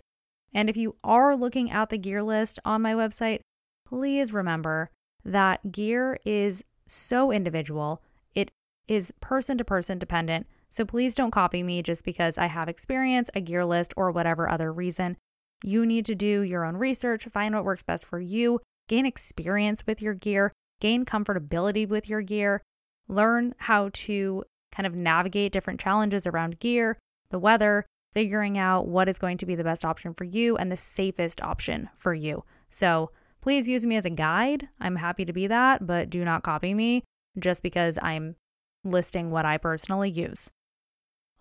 And 0.54 0.70
if 0.70 0.78
you 0.78 0.96
are 1.04 1.36
looking 1.36 1.70
at 1.70 1.90
the 1.90 1.98
gear 1.98 2.24
list 2.24 2.60
on 2.64 2.82
my 2.82 2.94
website, 2.94 3.42
please 3.86 4.34
remember 4.34 4.90
that 5.26 5.72
gear 5.72 6.18
is 6.26 6.64
so 6.92 7.32
individual. 7.32 8.02
It 8.36 8.52
is 8.88 9.14
person 9.22 9.58
to 9.58 9.66
person 9.66 10.00
dependent. 10.00 10.48
So 10.70 10.86
please 10.86 11.16
don't 11.16 11.32
copy 11.32 11.64
me 11.64 11.82
just 11.82 12.06
because 12.06 12.38
I 12.38 12.46
have 12.46 12.70
experience, 12.70 13.30
a 13.36 13.42
gear 13.42 13.66
list, 13.66 13.94
or 13.98 14.12
whatever 14.12 14.50
other 14.50 14.72
reason. 14.72 15.18
You 15.64 15.86
need 15.86 16.06
to 16.06 16.16
do 16.16 16.42
your 16.42 16.66
own 16.66 16.78
research, 16.78 17.26
find 17.26 17.54
what 17.54 17.66
works 17.66 17.84
best 17.84 18.06
for 18.06 18.20
you, 18.20 18.60
gain 18.88 19.06
experience 19.06 19.86
with 19.86 20.02
your 20.02 20.14
gear, 20.14 20.54
gain 20.80 21.06
comfortability 21.06 21.88
with 21.88 22.10
your 22.10 22.22
gear, 22.22 22.62
learn 23.08 23.54
how 23.58 23.90
to 23.94 24.44
kind 24.72 24.88
of 24.88 24.96
navigate 24.96 25.52
different 25.52 25.80
challenges 25.80 26.26
around 26.26 26.60
gear, 26.60 26.98
the 27.30 27.40
weather, 27.40 27.86
figuring 28.14 28.58
out 28.58 28.88
what 28.88 29.08
is 29.08 29.20
going 29.20 29.38
to 29.38 29.46
be 29.46 29.56
the 29.56 29.64
best 29.64 29.86
option 29.86 30.14
for 30.14 30.24
you 30.24 30.58
and 30.58 30.72
the 30.72 30.78
safest 30.78 31.42
option 31.42 31.90
for 31.96 32.14
you. 32.14 32.44
So 32.70 33.12
please 33.42 33.68
use 33.68 33.86
me 33.86 33.96
as 33.96 34.06
a 34.06 34.10
guide. 34.10 34.70
I'm 34.80 34.98
happy 34.98 35.26
to 35.26 35.34
be 35.34 35.48
that, 35.48 35.86
but 35.86 36.10
do 36.10 36.24
not 36.24 36.44
copy 36.44 36.74
me 36.74 37.04
just 37.38 37.64
because 37.64 37.98
I'm 38.02 38.36
listing 38.84 39.32
what 39.32 39.46
I 39.46 39.58
personally 39.58 40.10
use. 40.10 40.52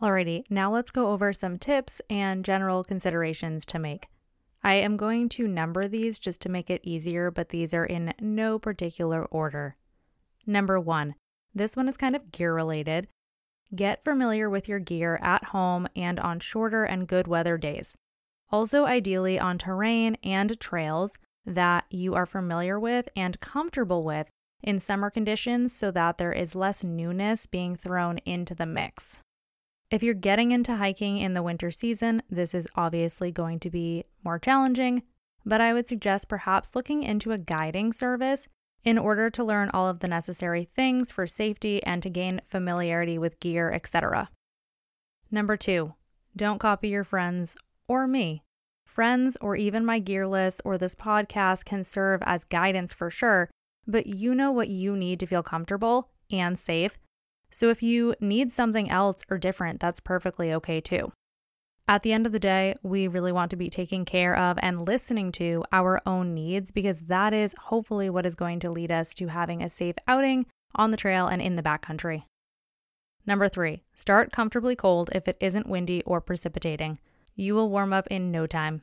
Alrighty, 0.01 0.45
now 0.49 0.73
let's 0.73 0.91
go 0.91 1.09
over 1.13 1.33
some 1.33 1.59
tips 1.59 2.01
and 2.09 2.45
general 2.45 2.83
considerations 2.85 3.67
to 3.67 3.79
make. 3.79 4.09
I 4.63 4.75
am 4.75 4.97
going 4.97 5.29
to 5.31 5.49
number 5.49 5.89
these 5.89 6.19
just 6.19 6.41
to 6.43 6.49
make 6.49 6.71
it 6.71 6.81
easier, 6.85 7.31
but 7.31 7.51
these 7.51 7.73
are 7.75 7.85
in 7.85 8.15
no 8.21 8.59
particular 8.59 9.25
order. 9.27 9.77
Number 10.47 10.79
one, 10.79 11.15
this 11.55 11.77
one 11.77 11.89
is 11.89 11.97
kind 11.97 12.17
of 12.17 12.33
gear 12.33 12.55
related. 12.55 13.09
Get 13.75 14.05
familiar 14.05 14.51
with 14.51 14.69
your 14.69 14.79
gear 14.79 15.19
at 15.23 15.45
home 15.45 15.87
and 15.95 16.19
on 16.19 16.41
shorter 16.41 16.85
and 16.85 17.07
good 17.07 17.27
weather 17.27 17.57
days. 17.57 17.95
Also, 18.51 18.85
ideally 18.85 19.39
on 19.39 19.59
terrain 19.59 20.17
and 20.23 20.59
trails 20.59 21.19
that 21.45 21.85
you 21.91 22.15
are 22.15 22.27
familiar 22.27 22.79
with 22.79 23.09
and 23.17 23.41
comfortable 23.41 24.05
with 24.05 24.31
in 24.63 24.79
summer 24.79 25.11
conditions 25.11 25.73
so 25.73 25.91
that 25.91 26.19
there 26.19 26.33
is 26.33 26.55
less 26.55 26.85
newness 26.85 27.47
being 27.47 27.77
thrown 27.77 28.19
into 28.19 28.55
the 28.55 28.67
mix. 28.67 29.21
If 29.91 30.03
you're 30.03 30.15
getting 30.15 30.53
into 30.53 30.77
hiking 30.77 31.19
in 31.19 31.33
the 31.33 31.43
winter 31.43 31.71
season, 31.71 32.23
this 32.31 32.55
is 32.55 32.69
obviously 32.77 33.33
going 33.33 33.59
to 33.61 33.71
be 33.71 34.05
more 34.23 34.39
challenging, 34.39 35.03
but 35.45 35.61
I 35.61 35.73
would 35.73 35.89
suggest 35.89 36.29
perhaps 36.29 36.77
looking 36.77 37.03
into 37.03 37.33
a 37.33 37.39
guiding 37.39 37.93
service 37.93 38.47
in 38.85 38.99
order 38.99 39.31
to 39.31 39.45
learn 39.45 39.71
all 39.71 39.89
of 39.89 40.01
the 40.01 40.09
necessary 40.09 40.65
things 40.65 41.11
for 41.11 41.27
safety 41.27 41.83
and 41.83 42.03
to 42.03 42.11
gain 42.11 42.41
familiarity 42.47 43.19
with 43.19 43.41
gear, 43.41 43.73
etc. 43.73 44.31
Number 45.31 45.57
two, 45.57 45.95
don't 46.37 46.59
copy 46.59 46.89
your 46.89 47.05
friends 47.05 47.57
or 47.89 48.07
me. 48.07 48.43
Friends 48.91 49.37
or 49.41 49.57
even 49.57 49.85
my 49.85 49.99
gear 49.99 50.27
list 50.27 50.61
or 50.65 50.77
this 50.77 50.95
podcast 50.95 51.65
can 51.65 51.85
serve 51.85 52.23
as 52.25 52.45
guidance 52.45 52.93
for 52.93 53.09
sure, 53.09 53.49
but 53.87 54.07
you 54.07 54.35
know 54.35 54.51
what 54.51 54.69
you 54.69 54.97
need 54.97 55.21
to 55.21 55.27
feel 55.27 55.43
comfortable 55.43 56.11
and 56.31 56.59
safe 56.59 56.99
so 57.51 57.69
if 57.69 57.83
you 57.83 58.15
need 58.21 58.53
something 58.53 58.89
else 58.89 59.25
or 59.29 59.39
different, 59.39 59.81
that's 59.81 60.01
perfectly 60.01 60.53
okay 60.55 60.81
too. 60.81 61.13
At 61.89 62.03
the 62.03 62.13
end 62.13 62.25
of 62.25 62.33
the 62.33 62.39
day, 62.39 62.75
we 62.85 63.09
really 63.09 63.33
want 63.33 63.51
to 63.51 63.57
be 63.57 63.69
taking 63.69 64.05
care 64.05 64.37
of 64.37 64.59
and 64.63 64.87
listening 64.87 65.33
to 65.33 65.65
our 65.73 66.01
own 66.07 66.33
needs 66.33 66.71
because 66.71 67.03
that 67.03 67.35
is 67.35 67.57
hopefully 67.65 68.09
what 68.09 68.25
is 68.25 68.37
going 68.37 68.61
to 68.61 68.71
lead 68.71 68.93
us 68.93 69.13
to 69.15 69.27
having 69.27 69.61
a 69.61 69.69
safe 69.69 69.97
outing 70.07 70.47
on 70.77 70.93
the 70.93 70.97
trail 70.97 71.27
and 71.27 71.43
in 71.43 71.57
the 71.57 71.63
backcountry. 71.63 72.23
Number 73.27 73.49
three, 73.49 73.83
start 73.93 74.31
comfortably 74.31 74.77
cold 74.77 75.11
if 75.13 75.27
it 75.27 75.37
isn't 75.41 75.69
windy 75.69 76.03
or 76.05 76.21
precipitating. 76.21 76.99
You 77.35 77.55
will 77.55 77.71
warm 77.71 77.93
up 77.93 78.07
in 78.09 78.31
no 78.31 78.47
time. 78.47 78.83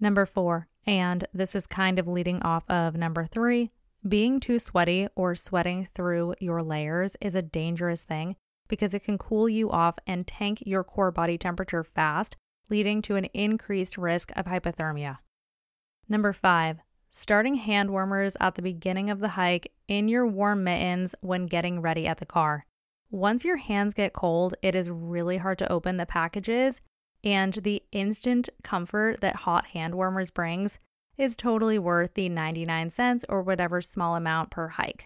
Number 0.00 0.26
four, 0.26 0.68
and 0.86 1.24
this 1.32 1.54
is 1.54 1.66
kind 1.66 1.98
of 1.98 2.08
leading 2.08 2.40
off 2.42 2.68
of 2.68 2.96
number 2.96 3.26
three, 3.26 3.68
being 4.06 4.40
too 4.40 4.58
sweaty 4.58 5.08
or 5.16 5.34
sweating 5.34 5.88
through 5.94 6.34
your 6.40 6.62
layers 6.62 7.16
is 7.20 7.34
a 7.34 7.42
dangerous 7.42 8.04
thing 8.04 8.36
because 8.68 8.94
it 8.94 9.04
can 9.04 9.18
cool 9.18 9.48
you 9.48 9.70
off 9.70 9.98
and 10.06 10.26
tank 10.26 10.62
your 10.64 10.84
core 10.84 11.10
body 11.10 11.36
temperature 11.36 11.82
fast, 11.82 12.36
leading 12.68 13.02
to 13.02 13.16
an 13.16 13.24
increased 13.26 13.98
risk 13.98 14.30
of 14.36 14.46
hypothermia. 14.46 15.16
Number 16.08 16.32
five, 16.32 16.78
starting 17.10 17.56
hand 17.56 17.90
warmers 17.90 18.36
at 18.40 18.54
the 18.54 18.62
beginning 18.62 19.10
of 19.10 19.20
the 19.20 19.30
hike 19.30 19.72
in 19.88 20.08
your 20.08 20.26
warm 20.26 20.64
mittens 20.64 21.14
when 21.20 21.46
getting 21.46 21.80
ready 21.80 22.06
at 22.06 22.18
the 22.18 22.26
car. 22.26 22.62
Once 23.10 23.44
your 23.44 23.56
hands 23.56 23.94
get 23.94 24.12
cold, 24.12 24.54
it 24.62 24.74
is 24.74 24.90
really 24.90 25.38
hard 25.38 25.58
to 25.58 25.72
open 25.72 25.96
the 25.96 26.06
packages, 26.06 26.80
and 27.24 27.54
the 27.54 27.82
instant 27.92 28.48
comfort 28.62 29.20
that 29.20 29.36
hot 29.36 29.66
hand 29.68 29.94
warmers 29.94 30.30
brings 30.30 30.78
is 31.16 31.36
totally 31.36 31.78
worth 31.78 32.14
the 32.14 32.28
99 32.28 32.90
cents 32.90 33.24
or 33.28 33.42
whatever 33.42 33.80
small 33.80 34.14
amount 34.14 34.50
per 34.50 34.68
hike. 34.68 35.04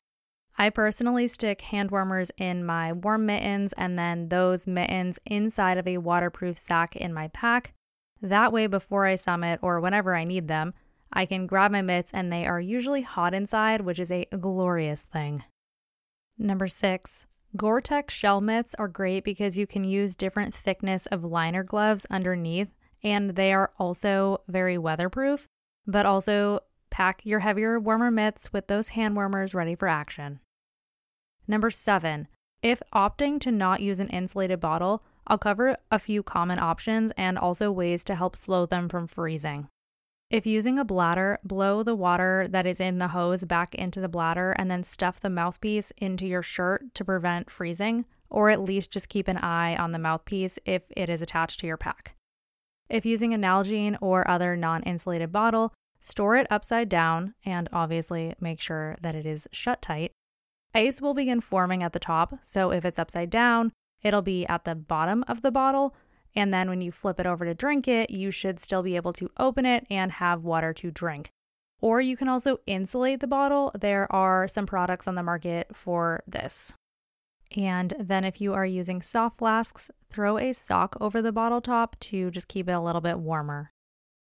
I 0.59 0.69
personally 0.69 1.29
stick 1.29 1.63
hand 1.63 1.91
warmers 1.91 2.31
in 2.37 2.65
my 2.65 2.93
warm 2.93 3.25
mittens 3.27 3.73
and 3.73 3.99
then 3.99 4.29
those 4.29 4.67
mittens 4.67 5.19
inside 5.25 5.79
of 5.79 5.89
a 5.89 5.99
waterproof 5.99 6.59
sack 6.59 6.95
in 6.95 7.15
my 7.15 7.29
pack. 7.29 7.73
That 8.21 8.53
way, 8.53 8.67
before 8.67 9.07
I 9.07 9.17
summit 9.17 9.59
or 9.63 9.81
whenever 9.81 10.15
I 10.15 10.25
need 10.25 10.49
them, 10.49 10.75
I 11.13 11.27
can 11.27 11.47
grab 11.47 11.73
my 11.73 11.83
mitts 11.83 12.13
and 12.13 12.31
they 12.33 12.47
are 12.47 12.61
usually 12.61 13.03
hot 13.03 13.35
inside, 13.35 13.81
which 13.81 13.99
is 13.99 14.13
a 14.13 14.27
glorious 14.39 15.03
thing. 15.03 15.45
Number 16.39 16.69
six, 16.69 17.27
Gore 17.57 17.81
Tex 17.81 18.15
shell 18.15 18.41
mitts 18.41 18.75
are 18.77 18.89
great 18.89 19.25
because 19.25 19.59
you 19.59 19.67
can 19.67 19.85
use 19.85 20.15
different 20.15 20.55
thickness 20.55 21.07
of 21.07 21.25
liner 21.25 21.63
gloves 21.63 22.07
underneath, 22.11 22.69
and 23.03 23.31
they 23.31 23.53
are 23.53 23.73
also 23.79 24.43
very 24.49 24.79
weatherproof, 24.79 25.47
but 25.87 26.07
also 26.07 26.61
Pack 26.93 27.25
your 27.25 27.41
heavier, 27.41 27.81
warmer 27.81 28.11
mitts 28.11 28.53
with 28.53 28.67
those 28.67 28.89
hand 28.89 29.17
warmers 29.17 29.55
ready 29.55 29.75
for 29.75 29.89
action. 29.89 30.41
Number 31.49 31.71
seven, 31.71 32.29
if 32.63 32.83
opting 32.95 33.41
to 33.41 33.51
not 33.51 33.81
use 33.81 33.99
an 33.99 34.11
insulated 34.11 34.61
bottle, 34.61 35.03
I'll 35.27 35.39
cover 35.39 35.75
a 35.91 35.99
few 35.99 36.23
common 36.23 36.59
options 36.59 37.11
and 37.17 37.39
also 37.39 37.73
ways 37.73 38.05
to 38.05 38.15
help 38.15 38.37
slow 38.37 38.67
them 38.67 38.91
from 38.91 39.07
freezing. 39.07 39.69
If 40.33 40.47
using 40.47 40.77
a 40.77 40.85
bladder, 40.85 41.39
blow 41.45 41.85
the 41.85 41.95
water 41.95 42.49
that 42.49 42.67
is 42.67 42.81
in 42.81 42.99
the 42.99 43.09
hose 43.09 43.45
back 43.45 43.75
into 43.77 44.01
the 44.01 44.09
bladder 44.09 44.53
and 44.59 44.69
then 44.69 44.83
stuff 44.83 45.21
the 45.21 45.31
mouthpiece 45.31 45.93
into 45.99 46.27
your 46.27 46.43
shirt 46.43 46.93
to 46.95 47.05
prevent 47.05 47.51
freezing, 47.51 48.07
or 48.29 48.51
at 48.51 48.61
least 48.61 48.91
just 48.91 49.09
keep 49.09 49.29
an 49.29 49.37
eye 49.37 49.77
on 49.77 49.93
the 49.93 49.99
mouthpiece 49.99 50.59
if 50.65 50.85
it 50.97 51.09
is 51.09 51.23
attached 51.23 51.61
to 51.61 51.69
your 51.69 51.77
pack. 51.77 52.17
If 52.89 53.07
using 53.07 53.33
a 53.33 53.39
Nalgene 53.39 53.97
or 54.01 54.29
other 54.29 54.57
non 54.57 54.83
insulated 54.83 55.31
bottle, 55.31 55.73
Store 56.03 56.35
it 56.35 56.49
upside 56.51 56.89
down 56.89 57.35
and 57.45 57.69
obviously 57.73 58.35
make 58.41 58.61
sure 58.61 58.97
that 59.03 59.15
it 59.15 59.25
is 59.25 59.47
shut 59.53 59.81
tight. 59.81 60.11
Ice 60.75 61.01
will 61.01 61.15
begin 61.15 61.41
forming 61.41 61.85
at 61.85 61.93
the 61.93 62.01
top, 62.01 62.41
so 62.43 62.73
if 62.73 62.85
it's 62.85 62.99
upside 62.99 63.31
down, 63.31 63.71
it'll 64.03 64.21
be 64.21 64.45
at 64.47 64.65
the 64.65 64.75
bottom 64.75 65.25
of 65.29 65.43
the 65.43 65.53
bottle. 65.53 65.95
And 66.35 66.53
then 66.53 66.69
when 66.69 66.81
you 66.81 66.91
flip 66.91 67.21
it 67.21 67.27
over 67.27 67.45
to 67.45 67.55
drink 67.55 67.87
it, 67.89 68.11
you 68.11 68.31
should 68.31 68.61
still 68.61 68.83
be 68.83 68.97
able 68.97 69.13
to 69.15 69.31
open 69.39 69.67
it 69.67 69.87
and 69.91 70.13
have 70.13 70.45
water 70.45 70.73
to 70.75 70.91
drink. 70.91 71.31
Or 71.81 72.01
you 72.01 72.17
can 72.17 72.29
also 72.29 72.61
insulate 72.67 73.21
the 73.21 73.27
bottle. 73.27 73.73
There 73.79 74.11
are 74.13 74.49
some 74.49 74.67
products 74.67 75.09
on 75.09 75.15
the 75.15 75.23
market 75.23 75.77
for 75.77 76.23
this. 76.27 76.75
And 77.55 77.93
then 77.99 78.25
if 78.25 78.41
you 78.41 78.55
are 78.55 78.65
using 78.65 79.03
soft 79.03 79.39
flasks, 79.39 79.91
throw 80.11 80.39
a 80.39 80.53
sock 80.53 80.97
over 81.01 81.21
the 81.21 81.33
bottle 81.33 81.61
top 81.61 81.99
to 82.01 82.31
just 82.31 82.49
keep 82.49 82.69
it 82.69 82.73
a 82.73 82.81
little 82.81 83.03
bit 83.03 83.19
warmer. 83.19 83.73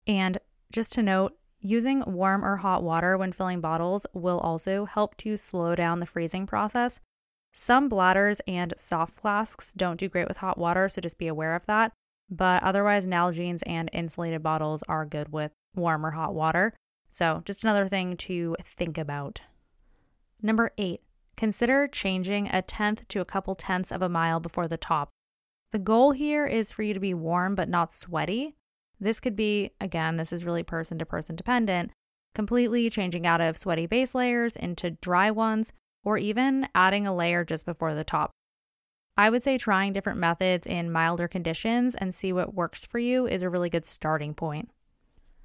And 0.06 0.38
just 0.70 0.92
to 0.92 1.02
note, 1.02 1.38
Using 1.60 2.04
warm 2.06 2.44
or 2.44 2.58
hot 2.58 2.82
water 2.82 3.16
when 3.16 3.32
filling 3.32 3.60
bottles 3.60 4.06
will 4.12 4.38
also 4.38 4.84
help 4.84 5.16
to 5.16 5.36
slow 5.36 5.74
down 5.74 5.98
the 5.98 6.06
freezing 6.06 6.46
process. 6.46 7.00
Some 7.58 7.88
bladders 7.88 8.42
and 8.46 8.74
soft 8.76 9.18
flasks 9.18 9.72
don't 9.72 9.98
do 9.98 10.10
great 10.10 10.28
with 10.28 10.36
hot 10.36 10.58
water, 10.58 10.90
so 10.90 11.00
just 11.00 11.16
be 11.16 11.26
aware 11.26 11.56
of 11.56 11.64
that. 11.64 11.90
But 12.28 12.62
otherwise, 12.62 13.06
Nalgene's 13.06 13.62
and 13.62 13.88
insulated 13.94 14.42
bottles 14.42 14.82
are 14.90 15.06
good 15.06 15.32
with 15.32 15.52
warm 15.74 16.04
or 16.04 16.10
hot 16.10 16.34
water. 16.34 16.74
So, 17.08 17.40
just 17.46 17.64
another 17.64 17.88
thing 17.88 18.18
to 18.18 18.56
think 18.62 18.98
about. 18.98 19.40
Number 20.42 20.72
eight, 20.76 21.00
consider 21.34 21.88
changing 21.88 22.46
a 22.48 22.60
tenth 22.60 23.08
to 23.08 23.22
a 23.22 23.24
couple 23.24 23.54
tenths 23.54 23.90
of 23.90 24.02
a 24.02 24.08
mile 24.10 24.38
before 24.38 24.68
the 24.68 24.76
top. 24.76 25.08
The 25.72 25.78
goal 25.78 26.12
here 26.12 26.44
is 26.44 26.72
for 26.72 26.82
you 26.82 26.92
to 26.92 27.00
be 27.00 27.14
warm 27.14 27.54
but 27.54 27.70
not 27.70 27.90
sweaty. 27.90 28.52
This 29.00 29.18
could 29.18 29.34
be, 29.34 29.70
again, 29.80 30.16
this 30.16 30.30
is 30.30 30.44
really 30.44 30.62
person 30.62 30.98
to 30.98 31.06
person 31.06 31.36
dependent, 31.36 31.92
completely 32.34 32.90
changing 32.90 33.26
out 33.26 33.40
of 33.40 33.56
sweaty 33.56 33.86
base 33.86 34.14
layers 34.14 34.56
into 34.56 34.90
dry 34.90 35.30
ones, 35.30 35.72
or 36.06 36.16
even 36.16 36.68
adding 36.72 37.04
a 37.04 37.14
layer 37.14 37.44
just 37.44 37.66
before 37.66 37.92
the 37.92 38.04
top. 38.04 38.30
I 39.16 39.28
would 39.28 39.42
say 39.42 39.58
trying 39.58 39.92
different 39.92 40.20
methods 40.20 40.64
in 40.64 40.92
milder 40.92 41.26
conditions 41.26 41.96
and 41.96 42.14
see 42.14 42.32
what 42.32 42.54
works 42.54 42.86
for 42.86 43.00
you 43.00 43.26
is 43.26 43.42
a 43.42 43.50
really 43.50 43.68
good 43.68 43.84
starting 43.84 44.32
point. 44.32 44.70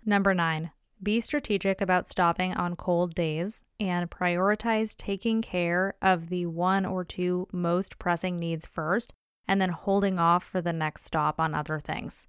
Number 0.05 0.35
nine, 0.35 0.69
be 1.01 1.19
strategic 1.19 1.81
about 1.81 2.05
stopping 2.05 2.53
on 2.53 2.75
cold 2.75 3.15
days 3.15 3.63
and 3.79 4.11
prioritize 4.11 4.95
taking 4.95 5.41
care 5.41 5.95
of 5.99 6.29
the 6.29 6.45
one 6.45 6.85
or 6.85 7.03
two 7.03 7.47
most 7.51 7.97
pressing 7.97 8.37
needs 8.37 8.67
first 8.67 9.13
and 9.47 9.59
then 9.59 9.69
holding 9.69 10.19
off 10.19 10.43
for 10.43 10.61
the 10.61 10.73
next 10.73 11.05
stop 11.05 11.39
on 11.39 11.55
other 11.55 11.79
things. 11.79 12.27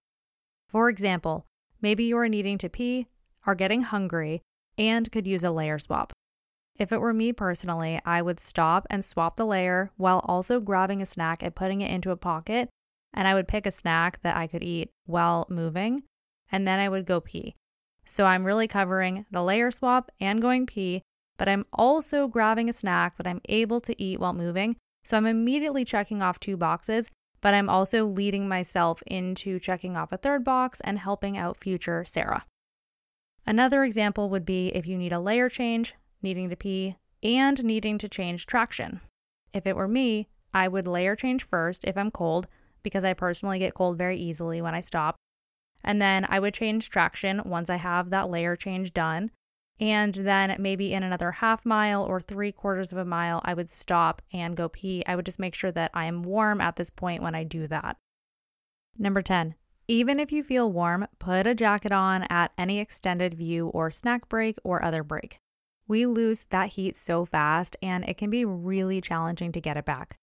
For 0.68 0.88
example, 0.88 1.44
maybe 1.82 2.04
you 2.04 2.16
are 2.16 2.30
needing 2.30 2.56
to 2.58 2.70
pee, 2.70 3.08
are 3.46 3.54
getting 3.54 3.82
hungry, 3.82 4.40
and 4.78 5.12
could 5.12 5.26
use 5.26 5.44
a 5.44 5.50
layer 5.50 5.78
swap. 5.78 6.14
If 6.82 6.90
it 6.90 7.00
were 7.00 7.14
me 7.14 7.32
personally, 7.32 8.00
I 8.04 8.22
would 8.22 8.40
stop 8.40 8.88
and 8.90 9.04
swap 9.04 9.36
the 9.36 9.46
layer 9.46 9.92
while 9.96 10.18
also 10.24 10.58
grabbing 10.58 11.00
a 11.00 11.06
snack 11.06 11.40
and 11.40 11.54
putting 11.54 11.80
it 11.80 11.92
into 11.92 12.10
a 12.10 12.16
pocket, 12.16 12.70
and 13.14 13.28
I 13.28 13.34
would 13.34 13.46
pick 13.46 13.66
a 13.66 13.70
snack 13.70 14.20
that 14.22 14.36
I 14.36 14.48
could 14.48 14.64
eat 14.64 14.90
while 15.06 15.46
moving, 15.48 16.02
and 16.50 16.66
then 16.66 16.80
I 16.80 16.88
would 16.88 17.06
go 17.06 17.20
pee. 17.20 17.54
So 18.04 18.26
I'm 18.26 18.42
really 18.42 18.66
covering 18.66 19.26
the 19.30 19.44
layer 19.44 19.70
swap 19.70 20.10
and 20.20 20.42
going 20.42 20.66
pee, 20.66 21.02
but 21.38 21.48
I'm 21.48 21.66
also 21.72 22.26
grabbing 22.26 22.68
a 22.68 22.72
snack 22.72 23.16
that 23.16 23.28
I'm 23.28 23.42
able 23.48 23.78
to 23.78 24.02
eat 24.02 24.18
while 24.18 24.32
moving. 24.32 24.74
So 25.04 25.16
I'm 25.16 25.26
immediately 25.26 25.84
checking 25.84 26.20
off 26.20 26.40
two 26.40 26.56
boxes 26.56 27.10
but 27.42 27.52
I'm 27.52 27.68
also 27.68 28.06
leading 28.06 28.48
myself 28.48 29.02
into 29.06 29.58
checking 29.58 29.96
off 29.96 30.12
a 30.12 30.16
third 30.16 30.44
box 30.44 30.80
and 30.82 31.00
helping 31.00 31.36
out 31.36 31.60
future 31.60 32.04
Sarah. 32.06 32.46
Another 33.44 33.82
example 33.82 34.30
would 34.30 34.46
be 34.46 34.68
if 34.68 34.86
you 34.86 34.96
need 34.96 35.12
a 35.12 35.18
layer 35.18 35.48
change, 35.48 35.94
needing 36.22 36.48
to 36.50 36.56
pee, 36.56 36.96
and 37.22 37.62
needing 37.64 37.98
to 37.98 38.08
change 38.08 38.46
traction. 38.46 39.00
If 39.52 39.66
it 39.66 39.76
were 39.76 39.88
me, 39.88 40.28
I 40.54 40.68
would 40.68 40.86
layer 40.86 41.14
change 41.16 41.44
first 41.44 41.84
if 41.84 41.96
I'm 41.96 42.10
cold, 42.10 42.48
because 42.82 43.04
I 43.04 43.14
personally 43.14 43.58
get 43.58 43.74
cold 43.74 43.98
very 43.98 44.18
easily 44.18 44.60
when 44.60 44.74
I 44.74 44.80
stop. 44.80 45.16
And 45.84 46.00
then 46.00 46.26
I 46.28 46.38
would 46.38 46.54
change 46.54 46.90
traction 46.90 47.42
once 47.44 47.68
I 47.70 47.76
have 47.76 48.10
that 48.10 48.30
layer 48.30 48.56
change 48.56 48.92
done. 48.92 49.30
And 49.80 50.14
then 50.14 50.56
maybe 50.58 50.92
in 50.92 51.02
another 51.02 51.32
half 51.32 51.66
mile 51.66 52.04
or 52.04 52.20
three 52.20 52.52
quarters 52.52 52.92
of 52.92 52.98
a 52.98 53.04
mile, 53.04 53.40
I 53.44 53.54
would 53.54 53.70
stop 53.70 54.22
and 54.32 54.56
go 54.56 54.68
pee. 54.68 55.02
I 55.06 55.16
would 55.16 55.24
just 55.24 55.40
make 55.40 55.54
sure 55.54 55.72
that 55.72 55.90
I 55.92 56.04
am 56.04 56.22
warm 56.22 56.60
at 56.60 56.76
this 56.76 56.90
point 56.90 57.22
when 57.22 57.34
I 57.34 57.42
do 57.42 57.66
that. 57.66 57.96
Number 58.96 59.22
10, 59.22 59.54
even 59.88 60.20
if 60.20 60.30
you 60.30 60.42
feel 60.42 60.70
warm, 60.70 61.08
put 61.18 61.46
a 61.46 61.54
jacket 61.54 61.90
on 61.90 62.24
at 62.24 62.52
any 62.56 62.78
extended 62.78 63.34
view 63.34 63.68
or 63.68 63.90
snack 63.90 64.28
break 64.28 64.56
or 64.62 64.84
other 64.84 65.02
break. 65.02 65.38
We 65.92 66.06
lose 66.06 66.44
that 66.44 66.70
heat 66.72 66.96
so 66.96 67.26
fast, 67.26 67.76
and 67.82 68.02
it 68.08 68.16
can 68.16 68.30
be 68.30 68.46
really 68.46 69.02
challenging 69.02 69.52
to 69.52 69.60
get 69.60 69.76
it 69.76 69.84
back. 69.84 70.16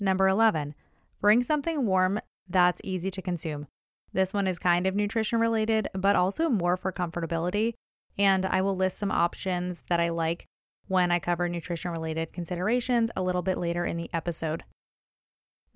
Number 0.00 0.26
11, 0.26 0.74
bring 1.20 1.44
something 1.44 1.86
warm 1.86 2.18
that's 2.48 2.80
easy 2.82 3.08
to 3.12 3.22
consume. 3.22 3.68
This 4.12 4.34
one 4.34 4.48
is 4.48 4.58
kind 4.58 4.88
of 4.88 4.96
nutrition 4.96 5.38
related, 5.38 5.86
but 5.94 6.16
also 6.16 6.48
more 6.48 6.76
for 6.76 6.90
comfortability 6.90 7.74
and 8.18 8.44
I 8.44 8.60
will 8.60 8.74
list 8.74 8.98
some 8.98 9.12
options 9.12 9.84
that 9.88 10.00
I 10.00 10.08
like 10.08 10.46
when 10.88 11.12
I 11.12 11.20
cover 11.20 11.48
nutrition 11.48 11.92
related 11.92 12.32
considerations 12.32 13.12
a 13.14 13.22
little 13.22 13.42
bit 13.42 13.58
later 13.58 13.84
in 13.84 13.96
the 13.96 14.10
episode. 14.12 14.64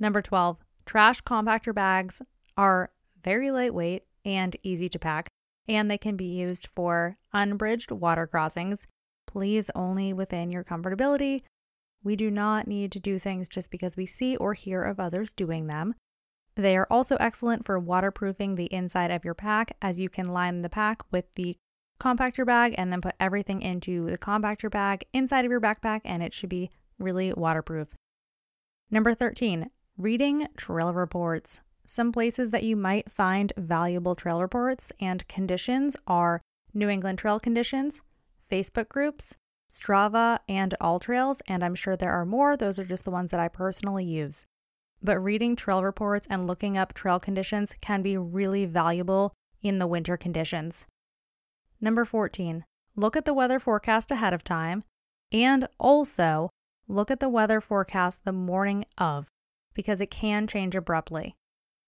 Number 0.01 0.21
12, 0.21 0.59
trash 0.85 1.23
compactor 1.23 1.73
bags 1.73 2.23
are 2.57 2.91
very 3.23 3.53
lightweight 3.53 4.05
and 4.25 4.57
easy 4.65 4.89
to 4.89 4.99
pack, 4.99 5.29
and 5.69 5.89
they 5.89 5.97
can 5.97 6.17
be 6.17 6.27
used 6.27 6.67
for 6.75 7.15
unbridged 7.33 7.93
water 7.93 8.27
crossings. 8.27 8.85
Please 9.37 9.71
only 9.75 10.15
within 10.15 10.51
your 10.51 10.65
comfortability. 10.65 11.43
We 12.03 12.17
do 12.17 12.31
not 12.31 12.67
need 12.67 12.91
to 12.93 12.99
do 12.99 13.19
things 13.19 13.51
just 13.51 13.71
because 13.71 13.95
we 13.95 14.07
see 14.07 14.35
or 14.35 14.55
hear 14.55 14.83
of 14.83 14.99
others 14.99 15.35
doing 15.35 15.67
them. 15.67 15.95
They 16.55 16.75
are 16.75 16.87
also 16.91 17.17
excellent 17.21 17.67
for 17.67 17.79
waterproofing 17.79 18.55
the 18.55 18.73
inside 18.73 19.11
of 19.11 19.27
your 19.27 19.35
pack, 19.35 19.77
as 19.83 20.01
you 20.01 20.09
can 20.09 20.31
line 20.31 20.63
the 20.63 20.71
pack 20.71 21.03
with 21.13 21.31
the 21.35 21.55
compactor 22.01 22.47
bag 22.47 22.75
and 22.79 22.91
then 22.91 23.03
put 23.03 23.15
everything 23.21 23.61
into 23.61 24.09
the 24.09 24.17
compactor 24.17 24.71
bag 24.71 25.05
inside 25.13 25.45
of 25.45 25.51
your 25.51 25.61
backpack, 25.61 26.01
and 26.07 26.23
it 26.23 26.33
should 26.33 26.49
be 26.49 26.71
really 26.99 27.31
waterproof. 27.35 27.95
Number 28.91 29.13
13, 29.13 29.69
reading 29.99 30.49
trail 30.57 30.95
reports. 30.95 31.61
Some 31.85 32.11
places 32.11 32.53
that 32.53 32.65
you 32.65 32.75
might 32.75 33.13
find 33.13 33.53
valuable 33.59 34.15
trail 34.15 34.41
reports 34.41 34.93
and 34.99 35.29
conditions 35.29 35.95
are 36.07 36.41
New 36.73 36.89
England 36.89 37.19
Trail 37.19 37.39
Conditions, 37.39 38.01
Facebook 38.51 38.89
groups, 38.89 39.35
Strava, 39.71 40.39
and 40.49 40.75
AllTrails, 40.81 41.41
and 41.49 41.65
I'm 41.65 41.75
sure 41.75 41.97
there 41.97 42.13
are 42.13 42.25
more. 42.25 42.57
Those 42.57 42.79
are 42.79 42.85
just 42.85 43.05
the 43.05 43.11
ones 43.11 43.31
that 43.31 43.41
I 43.41 43.49
personally 43.49 44.05
use. 44.05 44.45
But 45.03 45.19
reading 45.19 45.57
trail 45.57 45.83
reports 45.83 46.27
and 46.31 46.47
looking 46.47 46.77
up 46.77 46.95
trail 46.95 47.21
conditions 47.21 47.75
can 47.81 48.03
be 48.03 48.17
really 48.17 48.65
valuable 48.65 49.33
in 49.63 49.79
the 49.79 49.87
winter 49.87 50.17
conditions. 50.17 50.87
Number 51.81 52.05
14, 52.05 52.65
look 52.95 53.17
at 53.17 53.25
the 53.25 53.35
weather 53.35 53.59
forecast 53.59 54.11
ahead 54.11 54.33
of 54.33 54.45
time 54.45 54.83
and 55.33 55.69
also 55.79 56.51
look 56.89 57.11
at 57.11 57.21
the 57.21 57.29
weather 57.29 57.61
forecast 57.61 58.25
the 58.25 58.33
morning 58.33 58.85
of 58.97 59.29
because 59.75 60.01
it 60.01 60.11
can 60.11 60.47
change 60.47 60.75
abruptly. 60.75 61.35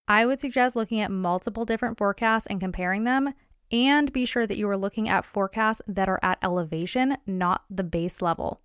I 0.07 0.27
would 0.27 0.41
suggest 0.41 0.77
looking 0.77 1.01
at 1.01 1.11
multiple 1.11 1.65
different 1.65 1.99
forecasts 1.99 2.47
and 2.47 2.61
comparing 2.61 3.05
them, 3.05 3.35
and 3.71 4.13
be 4.13 4.25
sure 4.25 4.47
that 4.47 4.57
you 4.57 4.69
are 4.69 4.77
looking 4.77 5.09
at 5.09 5.25
forecasts 5.25 5.83
that 5.87 6.09
are 6.09 6.21
at 6.23 6.39
elevation, 6.43 7.17
not 7.27 7.65
the 7.71 7.85
base 7.85 8.23
level. 8.23 8.61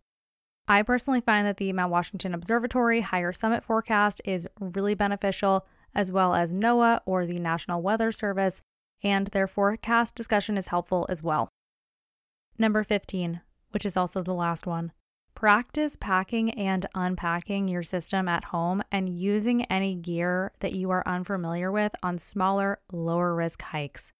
I 0.68 0.82
personally 0.82 1.22
find 1.22 1.46
that 1.46 1.58
the 1.58 1.74
Mount 1.74 1.92
Washington 1.92 2.34
Observatory 2.34 3.02
higher 3.02 3.34
summit 3.34 3.64
forecast 3.64 4.22
is 4.24 4.48
really 4.60 4.96
beneficial, 4.96 5.68
as 5.94 6.12
well 6.12 6.34
as 6.34 6.54
NOAA 6.54 7.02
or 7.06 7.26
the 7.26 7.40
National 7.40 7.82
Weather 7.82 8.12
Service, 8.12 8.62
and 9.04 9.28
their 9.28 9.48
forecast 9.48 10.16
discussion 10.16 10.58
is 10.58 10.68
helpful 10.68 11.06
as 11.10 11.22
well. 11.22 11.50
Number 12.58 12.84
15, 12.84 13.42
which 13.72 13.86
is 13.86 13.98
also 13.98 14.22
the 14.22 14.34
last 14.34 14.66
one. 14.66 14.94
Practice 15.36 15.98
packing 16.00 16.52
and 16.52 16.86
unpacking 16.96 17.68
your 17.68 17.84
system 17.84 18.30
at 18.30 18.46
home 18.46 18.82
and 18.92 19.10
using 19.10 19.66
any 19.66 19.96
gear 19.96 20.54
that 20.60 20.74
you 20.74 20.92
are 20.92 21.06
unfamiliar 21.06 21.72
with 21.72 21.94
on 22.02 22.18
smaller, 22.18 22.80
lower 22.92 23.36
risk 23.36 23.62
hikes. 23.64 24.14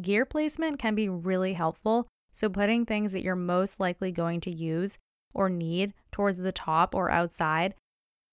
Gear 0.00 0.24
placement 0.24 0.78
can 0.78 0.94
be 0.94 1.08
really 1.08 1.52
helpful, 1.52 2.06
so 2.32 2.48
putting 2.48 2.86
things 2.86 3.12
that 3.12 3.22
you're 3.22 3.36
most 3.36 3.78
likely 3.78 4.10
going 4.10 4.40
to 4.40 4.50
use 4.50 4.96
or 5.34 5.50
need 5.50 5.92
towards 6.10 6.38
the 6.38 6.52
top 6.52 6.94
or 6.94 7.10
outside, 7.10 7.74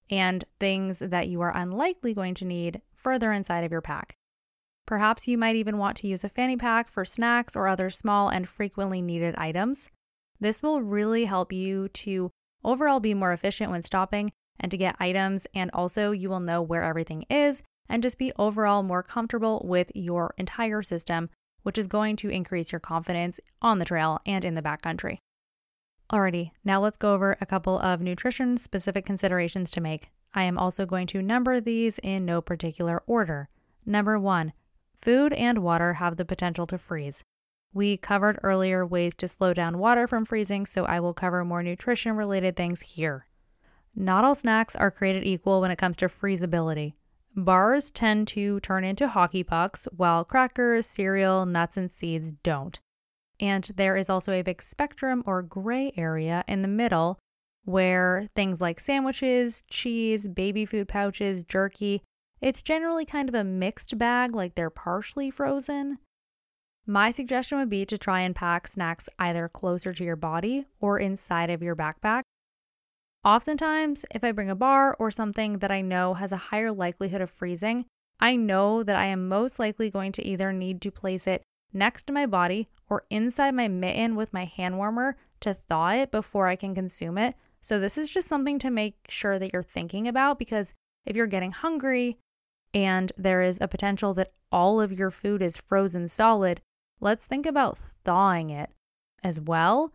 and 0.10 0.45
things 0.60 1.00
that 1.00 1.28
you 1.28 1.41
are 1.41 1.56
unlikely 1.56 2.13
going 2.13 2.34
to 2.36 2.45
need 2.45 2.82
further 2.93 3.32
inside 3.32 3.63
of 3.63 3.72
your 3.72 3.82
pack. 3.82 4.15
Perhaps 4.86 5.28
you 5.28 5.38
might 5.38 5.56
even 5.56 5.78
want 5.78 5.98
to 5.98 6.08
use 6.08 6.24
a 6.24 6.30
fanny 6.30 6.58
pack 6.58 6.89
for 6.89 7.06
snacks 7.06 7.56
or 7.56 7.67
other 7.67 7.89
small 7.89 8.30
and 8.30 8.50
frequently 8.50 9.02
needed 9.02 9.36
items. 9.38 9.89
This 10.39 10.63
will 10.63 10.82
really 10.82 11.26
help 11.26 11.54
you 11.54 11.89
to 11.89 12.32
overall 12.63 13.00
be 13.00 13.13
more 13.13 13.32
efficient 13.32 13.69
when 13.69 13.84
stopping 13.84 14.32
and 14.60 14.72
to 14.72 14.78
get 14.78 14.95
items, 15.00 15.45
and 15.54 15.69
also 15.74 16.12
you 16.12 16.30
will 16.30 16.39
know 16.39 16.62
where 16.62 16.84
everything 16.84 17.26
is 17.30 17.62
and 17.88 18.02
just 18.02 18.17
be 18.17 18.32
overall 18.38 18.84
more 18.84 19.04
comfortable 19.04 19.62
with 19.63 19.91
your 19.93 20.34
entire 20.38 20.82
system, 20.82 21.30
which 21.63 21.78
is 21.78 21.88
going 21.88 22.15
to 22.17 22.30
increase 22.30 22.72
your 22.72 22.80
confidence 22.80 23.39
on 23.62 23.80
the 23.80 23.86
trail 23.86 24.19
and 24.26 24.43
in 24.45 24.56
the 24.56 24.62
backcountry. 24.62 25.19
Alrighty, 26.12 26.52
now 26.63 26.82
let's 26.82 26.98
go 26.98 27.13
over 27.13 27.38
a 27.39 27.45
couple 27.45 27.78
of 27.78 28.02
nutrition 28.02 28.58
specific 28.58 29.06
considerations 29.06 29.69
to 29.72 29.82
make. 29.82 30.10
I 30.34 30.43
am 30.43 30.58
also 30.58 30.86
going 30.86 31.08
to 31.08 31.22
number 31.22 31.62
these 31.62 32.00
in 32.00 32.26
no 32.26 32.41
particular 32.41 33.04
order. 33.06 33.48
Number 33.86 34.17
one, 34.17 34.54
food 34.93 35.34
and 35.34 35.60
water 35.60 35.93
have 35.93 36.17
the 36.17 36.26
potential 36.26 36.65
to 36.67 36.78
freeze. 36.78 37.24
We 37.74 37.98
covered 37.98 38.39
earlier 38.41 38.86
ways 38.86 39.13
to 39.15 39.28
slow 39.28 39.54
down 39.54 39.78
water 39.78 40.08
from 40.08 40.26
freezing, 40.26 40.65
so 40.65 40.86
I 40.86 41.00
will 41.00 41.13
cover 41.13 41.45
more 41.45 41.62
nutrition 41.62 42.15
related 42.15 42.56
things 42.56 42.82
here. 42.82 43.28
Not 43.95 44.24
all 44.24 44.34
snacks 44.34 44.76
are 44.76 44.89
created 44.89 45.24
equal 45.26 45.62
when 45.62 45.69
it 45.72 45.78
comes 45.78 45.98
to 45.98 46.08
freezability. 46.08 46.93
Bars 47.45 47.91
tend 47.91 48.28
to 48.30 48.60
turn 48.60 48.84
into 48.84 49.08
hockey 49.08 49.43
pucks, 49.43 49.88
while 49.95 50.23
crackers, 50.23 50.86
cereal, 50.86 51.45
nuts, 51.45 51.78
and 51.78 51.91
seeds 51.91 52.32
don't. 52.32 52.80
And 53.39 53.69
there 53.75 53.95
is 53.95 54.10
also 54.10 54.32
a 54.32 54.41
big 54.41 54.62
spectrum 54.62 55.23
or 55.25 55.41
gray 55.41 55.93
area 55.95 56.43
in 56.47 56.62
the 56.62 56.67
middle 56.67 57.19
where 57.63 58.28
things 58.36 58.60
like 58.60 58.80
sandwiches, 58.80 59.63
cheese, 59.69 60.28
baby 60.28 60.65
food 60.65 60.88
pouches, 60.88 61.43
jerky, 61.43 62.02
it's 62.41 62.62
generally 62.62 63.06
kind 63.06 63.30
of 63.30 63.36
a 63.36 63.43
mixed 63.43 63.97
bag, 63.97 64.34
like 64.34 64.56
they're 64.56 64.69
partially 64.69 65.30
frozen. 65.30 65.99
My 66.86 67.12
suggestion 67.12 67.60
would 67.60 67.69
be 67.69 67.86
to 67.86 67.97
try 67.97 68.21
and 68.21 68.36
pack 68.36 68.67
snacks 68.67 69.10
either 69.19 69.47
closer 69.47 69.93
to 69.93 70.04
your 70.04 70.15
body 70.15 70.63
or 70.80 70.99
inside 70.99 71.49
of 71.49 71.62
your 71.62 71.75
backpack. 71.75 72.23
Oftentimes, 73.26 74.06
if 74.16 74.24
I 74.24 74.32
bring 74.32 74.50
a 74.50 74.56
bar 74.56 74.96
or 74.98 75.12
something 75.12 75.60
that 75.60 75.72
I 75.72 75.82
know 75.82 76.14
has 76.14 76.32
a 76.32 76.38
higher 76.38 76.72
likelihood 76.72 77.20
of 77.20 77.30
freezing, 77.30 77.86
I 78.20 78.38
know 78.38 78.82
that 78.82 78.96
I 78.96 79.08
am 79.08 79.28
most 79.28 79.60
likely 79.60 79.90
going 79.90 80.14
to 80.14 80.26
either 80.26 80.54
need 80.54 80.82
to 80.82 80.92
place 80.92 81.28
it 81.28 81.44
next 81.74 82.04
to 82.04 82.14
my 82.14 82.26
body 82.26 82.68
or 82.90 83.04
inside 83.10 83.52
my 83.52 83.68
mitten 83.68 84.16
with 84.16 84.34
my 84.34 84.46
hand 84.46 84.78
warmer 84.78 85.18
to 85.42 85.54
thaw 85.54 85.92
it 85.92 86.12
before 86.12 86.48
I 86.48 86.56
can 86.56 86.74
consume 86.74 87.18
it. 87.18 87.36
So, 87.62 87.78
this 87.78 87.98
is 87.98 88.10
just 88.10 88.28
something 88.28 88.58
to 88.60 88.72
make 88.72 88.96
sure 89.10 89.38
that 89.38 89.52
you're 89.52 89.64
thinking 89.64 90.08
about 90.08 90.40
because 90.40 90.74
if 91.06 91.18
you're 91.18 91.28
getting 91.28 91.52
hungry 91.52 92.18
and 92.74 93.12
there 93.18 93.42
is 93.42 93.60
a 93.60 93.68
potential 93.68 94.14
that 94.14 94.32
all 94.50 94.80
of 94.80 94.98
your 94.98 95.12
food 95.12 95.42
is 95.42 95.58
frozen 95.58 96.08
solid, 96.08 96.62
let's 97.02 97.28
think 97.28 97.46
about 97.46 97.78
thawing 98.06 98.50
it 98.50 98.70
as 99.24 99.42
well 99.42 99.94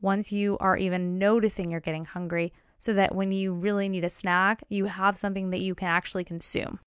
once 0.00 0.32
you 0.32 0.58
are 0.58 0.76
even 0.76 1.18
noticing 1.18 1.70
you're 1.70 1.80
getting 1.80 2.04
hungry 2.04 2.52
so 2.84 2.92
that 2.92 3.14
when 3.14 3.32
you 3.32 3.54
really 3.54 3.88
need 3.88 4.04
a 4.04 4.10
snack, 4.10 4.62
you 4.68 4.84
have 4.84 5.16
something 5.16 5.48
that 5.48 5.62
you 5.62 5.74
can 5.74 5.88
actually 5.88 6.22
consume. 6.22 6.78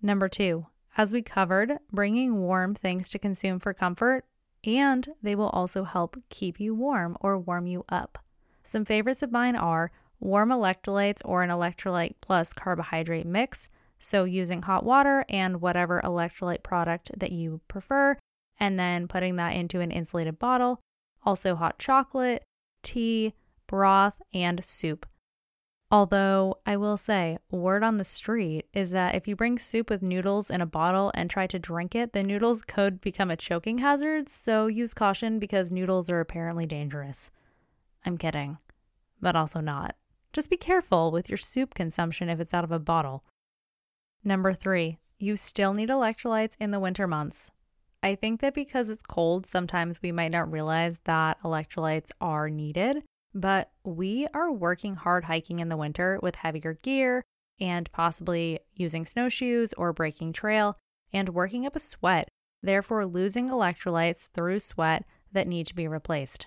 Number 0.00 0.28
two, 0.28 0.66
as 0.96 1.12
we 1.12 1.20
covered, 1.20 1.78
bringing 1.90 2.38
warm 2.38 2.76
things 2.76 3.08
to 3.08 3.18
consume 3.18 3.58
for 3.58 3.74
comfort, 3.74 4.24
and 4.62 5.08
they 5.20 5.34
will 5.34 5.48
also 5.48 5.82
help 5.82 6.16
keep 6.28 6.60
you 6.60 6.76
warm 6.76 7.16
or 7.20 7.36
warm 7.36 7.66
you 7.66 7.84
up. 7.88 8.18
Some 8.62 8.84
favorites 8.84 9.20
of 9.20 9.32
mine 9.32 9.56
are 9.56 9.90
warm 10.20 10.50
electrolytes 10.50 11.22
or 11.24 11.42
an 11.42 11.50
electrolyte 11.50 12.14
plus 12.20 12.52
carbohydrate 12.52 13.26
mix. 13.26 13.66
So, 13.98 14.22
using 14.22 14.62
hot 14.62 14.84
water 14.84 15.24
and 15.28 15.60
whatever 15.60 16.00
electrolyte 16.04 16.62
product 16.62 17.10
that 17.18 17.32
you 17.32 17.62
prefer, 17.66 18.16
and 18.60 18.78
then 18.78 19.08
putting 19.08 19.34
that 19.36 19.56
into 19.56 19.80
an 19.80 19.90
insulated 19.90 20.38
bottle. 20.38 20.78
Also, 21.24 21.56
hot 21.56 21.80
chocolate, 21.80 22.44
tea, 22.84 23.34
broth, 23.70 24.20
and 24.34 24.64
soup. 24.64 25.06
Although 25.92 26.58
I 26.66 26.76
will 26.76 26.96
say, 26.96 27.38
word 27.52 27.84
on 27.84 27.98
the 27.98 28.04
street 28.04 28.66
is 28.72 28.90
that 28.90 29.14
if 29.14 29.28
you 29.28 29.36
bring 29.36 29.58
soup 29.58 29.88
with 29.88 30.02
noodles 30.02 30.50
in 30.50 30.60
a 30.60 30.66
bottle 30.66 31.12
and 31.14 31.30
try 31.30 31.46
to 31.46 31.58
drink 31.58 31.94
it, 31.94 32.12
the 32.12 32.24
noodles 32.24 32.62
could 32.62 33.00
become 33.00 33.30
a 33.30 33.36
choking 33.36 33.78
hazard, 33.78 34.28
so 34.28 34.66
use 34.66 34.92
caution 34.92 35.38
because 35.38 35.70
noodles 35.70 36.10
are 36.10 36.18
apparently 36.18 36.66
dangerous. 36.66 37.30
I'm 38.04 38.18
kidding, 38.18 38.58
but 39.20 39.36
also 39.36 39.60
not. 39.60 39.94
Just 40.32 40.50
be 40.50 40.56
careful 40.56 41.12
with 41.12 41.28
your 41.28 41.38
soup 41.38 41.72
consumption 41.72 42.28
if 42.28 42.40
it's 42.40 42.54
out 42.54 42.64
of 42.64 42.72
a 42.72 42.80
bottle. 42.80 43.22
Number 44.24 44.52
three, 44.52 44.98
you 45.16 45.36
still 45.36 45.74
need 45.74 45.90
electrolytes 45.90 46.56
in 46.58 46.72
the 46.72 46.80
winter 46.80 47.06
months. 47.06 47.52
I 48.02 48.16
think 48.16 48.40
that 48.40 48.54
because 48.54 48.90
it's 48.90 49.02
cold, 49.02 49.46
sometimes 49.46 50.02
we 50.02 50.10
might 50.10 50.32
not 50.32 50.50
realize 50.50 50.98
that 51.04 51.40
electrolytes 51.44 52.10
are 52.20 52.50
needed. 52.50 53.04
But 53.34 53.70
we 53.84 54.26
are 54.34 54.50
working 54.50 54.96
hard 54.96 55.24
hiking 55.24 55.60
in 55.60 55.68
the 55.68 55.76
winter 55.76 56.18
with 56.22 56.36
heavier 56.36 56.74
gear 56.74 57.24
and 57.60 57.90
possibly 57.92 58.60
using 58.74 59.04
snowshoes 59.04 59.72
or 59.74 59.92
breaking 59.92 60.32
trail 60.32 60.74
and 61.12 61.28
working 61.28 61.66
up 61.66 61.76
a 61.76 61.80
sweat, 61.80 62.28
therefore 62.62 63.06
losing 63.06 63.48
electrolytes 63.48 64.28
through 64.30 64.60
sweat 64.60 65.06
that 65.32 65.46
need 65.46 65.66
to 65.66 65.74
be 65.74 65.86
replaced. 65.86 66.46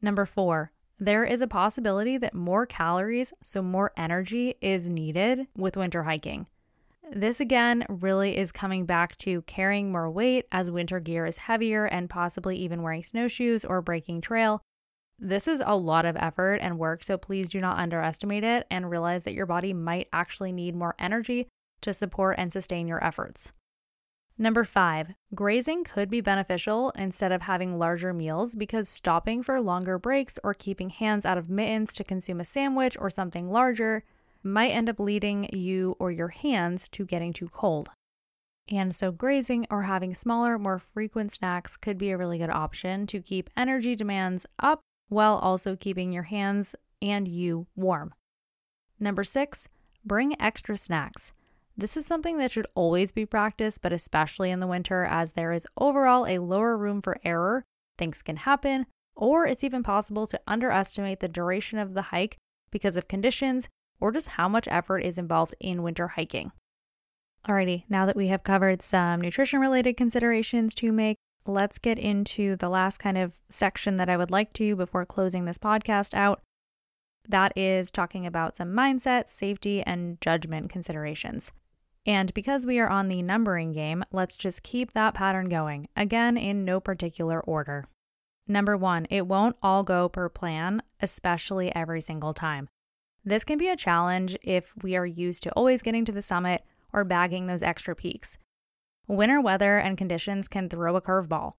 Number 0.00 0.24
four, 0.24 0.72
there 0.98 1.24
is 1.24 1.40
a 1.40 1.46
possibility 1.46 2.16
that 2.18 2.34
more 2.34 2.66
calories, 2.66 3.32
so 3.42 3.62
more 3.62 3.92
energy, 3.96 4.54
is 4.60 4.88
needed 4.88 5.46
with 5.56 5.76
winter 5.76 6.04
hiking. 6.04 6.46
This 7.10 7.40
again 7.40 7.86
really 7.88 8.36
is 8.36 8.52
coming 8.52 8.84
back 8.84 9.16
to 9.18 9.42
carrying 9.42 9.90
more 9.90 10.10
weight 10.10 10.46
as 10.52 10.70
winter 10.70 11.00
gear 11.00 11.24
is 11.24 11.38
heavier 11.38 11.86
and 11.86 12.10
possibly 12.10 12.56
even 12.56 12.82
wearing 12.82 13.02
snowshoes 13.02 13.64
or 13.64 13.80
breaking 13.80 14.20
trail, 14.20 14.60
this 15.18 15.48
is 15.48 15.62
a 15.64 15.76
lot 15.76 16.06
of 16.06 16.16
effort 16.16 16.56
and 16.56 16.78
work, 16.78 17.02
so 17.02 17.18
please 17.18 17.48
do 17.48 17.60
not 17.60 17.78
underestimate 17.78 18.44
it 18.44 18.66
and 18.70 18.90
realize 18.90 19.24
that 19.24 19.34
your 19.34 19.46
body 19.46 19.72
might 19.72 20.08
actually 20.12 20.52
need 20.52 20.76
more 20.76 20.94
energy 20.98 21.48
to 21.80 21.92
support 21.92 22.36
and 22.38 22.52
sustain 22.52 22.86
your 22.86 23.04
efforts. 23.04 23.52
Number 24.40 24.62
five, 24.62 25.14
grazing 25.34 25.82
could 25.82 26.08
be 26.08 26.20
beneficial 26.20 26.90
instead 26.90 27.32
of 27.32 27.42
having 27.42 27.76
larger 27.76 28.14
meals 28.14 28.54
because 28.54 28.88
stopping 28.88 29.42
for 29.42 29.60
longer 29.60 29.98
breaks 29.98 30.38
or 30.44 30.54
keeping 30.54 30.90
hands 30.90 31.26
out 31.26 31.36
of 31.36 31.50
mittens 31.50 31.92
to 31.94 32.04
consume 32.04 32.40
a 32.40 32.44
sandwich 32.44 32.96
or 33.00 33.10
something 33.10 33.50
larger 33.50 34.04
might 34.44 34.70
end 34.70 34.88
up 34.88 35.00
leading 35.00 35.48
you 35.52 35.96
or 35.98 36.12
your 36.12 36.28
hands 36.28 36.88
to 36.90 37.04
getting 37.04 37.32
too 37.32 37.48
cold. 37.48 37.88
And 38.70 38.94
so, 38.94 39.10
grazing 39.10 39.66
or 39.70 39.82
having 39.82 40.14
smaller, 40.14 40.56
more 40.56 40.78
frequent 40.78 41.32
snacks 41.32 41.76
could 41.76 41.98
be 41.98 42.10
a 42.10 42.16
really 42.16 42.38
good 42.38 42.50
option 42.50 43.06
to 43.08 43.20
keep 43.20 43.50
energy 43.56 43.96
demands 43.96 44.46
up 44.60 44.82
while 45.08 45.36
also 45.36 45.76
keeping 45.76 46.12
your 46.12 46.24
hands 46.24 46.74
and 47.00 47.28
you 47.28 47.66
warm. 47.76 48.14
Number 49.00 49.24
six, 49.24 49.68
bring 50.04 50.40
extra 50.40 50.76
snacks. 50.76 51.32
This 51.76 51.96
is 51.96 52.06
something 52.06 52.38
that 52.38 52.50
should 52.50 52.66
always 52.74 53.12
be 53.12 53.24
practiced, 53.24 53.82
but 53.82 53.92
especially 53.92 54.50
in 54.50 54.58
the 54.58 54.66
winter, 54.66 55.04
as 55.04 55.32
there 55.32 55.52
is 55.52 55.66
overall 55.76 56.26
a 56.26 56.38
lower 56.38 56.76
room 56.76 57.00
for 57.00 57.20
error. 57.24 57.64
Things 57.96 58.22
can 58.22 58.36
happen, 58.36 58.86
or 59.14 59.46
it's 59.46 59.62
even 59.62 59.82
possible 59.82 60.26
to 60.26 60.40
underestimate 60.46 61.20
the 61.20 61.28
duration 61.28 61.78
of 61.78 61.94
the 61.94 62.02
hike 62.02 62.36
because 62.70 62.96
of 62.96 63.08
conditions 63.08 63.68
or 64.00 64.12
just 64.12 64.28
how 64.28 64.48
much 64.48 64.68
effort 64.70 65.00
is 65.00 65.18
involved 65.18 65.54
in 65.60 65.82
winter 65.82 66.08
hiking. 66.08 66.52
Alrighty, 67.46 67.84
now 67.88 68.06
that 68.06 68.16
we 68.16 68.28
have 68.28 68.42
covered 68.42 68.82
some 68.82 69.20
nutrition 69.20 69.60
related 69.60 69.96
considerations 69.96 70.74
to 70.76 70.92
make, 70.92 71.16
let's 71.48 71.78
get 71.78 71.98
into 71.98 72.54
the 72.56 72.68
last 72.68 72.98
kind 72.98 73.18
of 73.18 73.40
section 73.48 73.96
that 73.96 74.08
I 74.08 74.16
would 74.16 74.30
like 74.30 74.52
to 74.54 74.76
before 74.76 75.06
closing 75.06 75.44
this 75.44 75.58
podcast 75.58 76.14
out. 76.14 76.42
That 77.26 77.52
is 77.56 77.90
talking 77.90 78.26
about 78.26 78.56
some 78.56 78.72
mindset, 78.72 79.28
safety, 79.28 79.82
and 79.82 80.20
judgment 80.20 80.70
considerations. 80.70 81.52
And 82.06 82.32
because 82.32 82.64
we 82.64 82.78
are 82.78 82.88
on 82.88 83.08
the 83.08 83.22
numbering 83.22 83.72
game, 83.72 84.04
let's 84.12 84.36
just 84.36 84.62
keep 84.62 84.92
that 84.92 85.14
pattern 85.14 85.48
going, 85.48 85.88
again, 85.96 86.36
in 86.36 86.64
no 86.64 86.80
particular 86.80 87.40
order. 87.40 87.84
Number 88.46 88.76
one, 88.76 89.06
it 89.10 89.26
won't 89.26 89.56
all 89.62 89.82
go 89.82 90.08
per 90.08 90.28
plan, 90.28 90.82
especially 91.00 91.74
every 91.74 92.00
single 92.00 92.32
time. 92.32 92.68
This 93.24 93.44
can 93.44 93.58
be 93.58 93.68
a 93.68 93.76
challenge 93.76 94.38
if 94.42 94.74
we 94.82 94.96
are 94.96 95.04
used 95.04 95.42
to 95.42 95.52
always 95.52 95.82
getting 95.82 96.06
to 96.06 96.12
the 96.12 96.22
summit 96.22 96.62
or 96.94 97.04
bagging 97.04 97.46
those 97.46 97.62
extra 97.62 97.94
peaks. 97.94 98.38
Winter 99.08 99.40
weather 99.40 99.78
and 99.78 99.96
conditions 99.96 100.48
can 100.48 100.68
throw 100.68 100.94
a 100.94 101.00
curveball. 101.00 101.54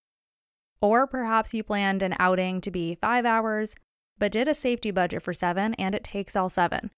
Or 0.81 1.07
perhaps 1.07 1.51
you 1.51 1.63
planned 1.63 2.03
an 2.03 2.15
outing 2.19 2.61
to 2.61 2.69
be 2.69 2.93
five 2.93 3.25
hours, 3.25 3.75
but 4.19 4.31
did 4.31 4.47
a 4.47 4.53
safety 4.53 4.91
budget 4.91 5.23
for 5.23 5.33
seven 5.33 5.73
and 5.73 5.95
it 5.95 6.03
takes 6.03 6.35
all 6.35 6.47
seven. 6.47 6.91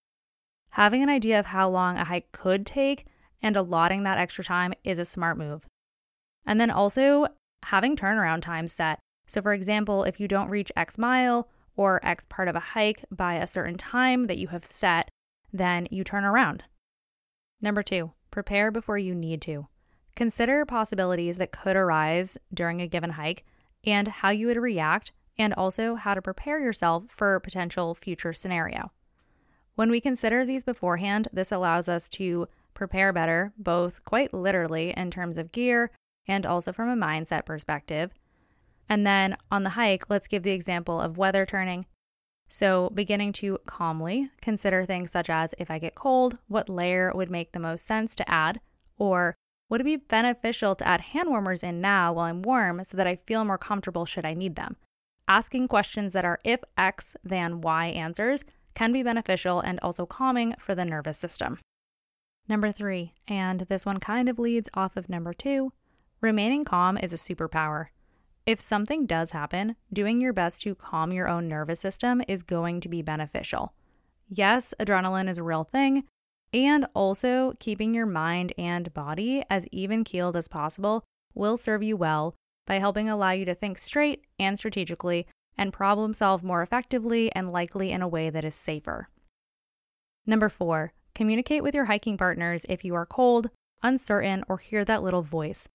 Having 0.72 1.04
an 1.04 1.10
idea 1.10 1.40
of 1.40 1.48
how 1.48 1.70
long 1.70 1.96
a 1.96 2.04
hike 2.04 2.34
could 2.34 2.66
take 2.66 3.06
and 3.42 3.56
allotting 3.56 4.04
that 4.04 4.18
extra 4.18 4.44
time 4.44 4.74
is 4.84 5.00
a 5.00 5.06
smart 5.06 5.38
move. 5.38 5.66
And 6.46 6.60
then 6.60 6.70
also 6.70 7.28
having 7.64 7.96
turnaround 7.96 8.42
times 8.42 8.74
set. 8.74 9.00
So, 9.28 9.42
for 9.42 9.54
example, 9.54 10.04
if 10.04 10.20
you 10.20 10.28
don't 10.28 10.50
reach 10.50 10.72
X 10.76 10.98
mile 10.98 11.48
or 11.78 12.06
X 12.06 12.26
part 12.28 12.50
of 12.50 12.58
a 12.58 12.60
hike 12.60 13.06
by 13.10 13.36
a 13.36 13.48
certain 13.48 13.76
time 13.76 14.26
that 14.26 14.38
you 14.38 14.50
have 14.50 14.66
set, 14.66 15.10
then 15.54 15.88
you 15.92 16.04
turn 16.04 16.26
around. 16.26 16.66
Number 17.62 17.84
two, 17.84 18.12
prepare 18.32 18.70
before 18.70 18.98
you 18.98 19.16
need 19.16 19.42
to. 19.44 19.68
Consider 20.16 20.66
possibilities 20.66 21.38
that 21.38 21.52
could 21.52 21.76
arise 21.76 22.38
during 22.54 22.82
a 22.82 22.88
given 22.88 23.12
hike 23.12 23.46
and 23.84 24.08
how 24.08 24.30
you 24.30 24.48
would 24.48 24.58
react, 24.58 25.12
and 25.38 25.54
also 25.54 25.96
how 25.96 26.14
to 26.14 26.22
prepare 26.22 26.60
yourself 26.60 27.06
for 27.08 27.36
a 27.36 27.42
potential 27.42 27.96
future 27.96 28.34
scenario. 28.34 28.92
When 29.76 29.90
we 29.90 30.02
consider 30.02 30.46
these 30.46 30.64
beforehand, 30.64 31.28
this 31.34 31.52
allows 31.52 31.90
us 31.90 32.08
to 32.10 32.48
prepare 32.74 33.12
better, 33.12 33.54
both 33.58 34.06
quite 34.06 34.34
literally 34.34 34.94
in 34.96 35.10
terms 35.10 35.38
of 35.38 35.52
gear 35.52 35.92
and 36.28 36.46
also 36.46 36.72
from 36.72 36.90
a 36.90 37.06
mindset 37.06 37.46
perspective. 37.46 38.12
And 38.88 39.06
then 39.06 39.38
on 39.50 39.64
the 39.64 39.70
hike, 39.72 40.10
let's 40.10 40.28
give 40.28 40.44
the 40.44 40.52
example 40.52 41.00
of 41.00 41.18
weather 41.18 41.46
turning. 41.46 41.86
So, 42.50 42.92
beginning 42.94 43.32
to 43.34 43.60
calmly 43.66 44.30
consider 44.42 44.84
things 44.84 45.12
such 45.12 45.30
as 45.30 45.56
if 45.58 45.72
I 45.72 45.80
get 45.80 45.96
cold, 45.96 46.38
what 46.48 46.68
layer 46.68 47.12
would 47.16 47.32
make 47.32 47.54
the 47.54 47.60
most 47.60 47.86
sense 47.86 48.14
to 48.18 48.30
add? 48.30 48.60
Or 48.98 49.36
would 49.72 49.82
it 49.82 49.86
be 49.86 49.96
beneficial 49.96 50.76
to 50.76 50.86
add 50.86 51.00
hand 51.00 51.30
warmers 51.30 51.64
in 51.64 51.80
now 51.80 52.12
while 52.12 52.26
I'm 52.26 52.42
warm 52.42 52.84
so 52.84 52.98
that 52.98 53.08
I 53.08 53.16
feel 53.26 53.46
more 53.46 53.58
comfortable 53.58 54.06
should 54.06 54.26
I 54.26 54.34
need 54.34 54.58
them? 54.58 54.76
Asking 55.30 55.70
questions 55.70 56.12
that 56.12 56.26
are 56.26 56.40
if 56.44 56.60
X 56.78 57.16
then 57.24 57.62
Y 57.62 57.88
answers 57.88 58.44
can 58.76 58.92
be 58.92 59.02
beneficial 59.02 59.62
and 59.62 59.80
also 59.82 60.06
calming 60.06 60.56
for 60.60 60.76
the 60.76 60.84
nervous 60.84 61.18
system. 61.18 61.58
Number 62.50 62.72
three, 62.74 63.14
and 63.30 63.62
this 63.62 63.86
one 63.86 64.02
kind 64.02 64.28
of 64.28 64.38
leads 64.38 64.68
off 64.74 64.98
of 64.98 65.08
number 65.08 65.34
two, 65.34 65.72
remaining 66.20 66.66
calm 66.66 66.98
is 66.98 67.14
a 67.14 67.16
superpower. 67.16 67.88
If 68.46 68.60
something 68.60 69.06
does 69.06 69.32
happen, 69.32 69.78
doing 69.94 70.20
your 70.20 70.34
best 70.34 70.62
to 70.64 70.76
calm 70.76 71.14
your 71.14 71.30
own 71.30 71.48
nervous 71.48 71.80
system 71.80 72.22
is 72.28 72.44
going 72.44 72.82
to 72.82 72.90
be 72.90 73.02
beneficial. 73.02 73.74
Yes, 74.28 74.74
adrenaline 74.82 75.30
is 75.30 75.38
a 75.38 75.44
real 75.44 75.64
thing, 75.64 76.04
and 76.54 76.86
also 76.94 77.54
keeping 77.60 77.94
your 77.94 78.06
mind 78.06 78.54
and 78.58 78.94
body 78.94 79.44
as 79.50 79.68
even 79.72 80.04
keeled 80.04 80.36
as 80.36 80.48
possible 80.48 81.04
will 81.34 81.58
serve 81.58 81.82
you 81.82 81.96
well 81.96 82.36
by 82.68 82.80
helping 82.80 83.10
allow 83.10 83.32
you 83.32 83.46
to 83.46 83.56
think 83.56 83.78
straight 83.78 84.26
and 84.40 84.58
strategically 84.58 85.26
and 85.58 85.74
problem 85.74 86.14
solve 86.14 86.44
more 86.44 86.62
effectively 86.62 87.32
and 87.34 87.52
likely 87.52 87.92
in 87.92 88.02
a 88.02 88.08
way 88.08 88.30
that 88.30 88.46
is 88.46 88.56
safer. 88.56 89.10
Number 90.26 90.50
four, 90.50 90.94
communicate 91.16 91.64
with 91.64 91.76
your 91.76 91.86
hiking 91.86 92.18
partners 92.18 92.66
if 92.70 92.86
you 92.86 92.96
are 92.96 93.06
cold, 93.06 93.50
uncertain, 93.82 94.44
or 94.48 94.58
hear 94.58 94.86
that 94.86 95.04
little 95.04 95.22
voice. 95.22 95.68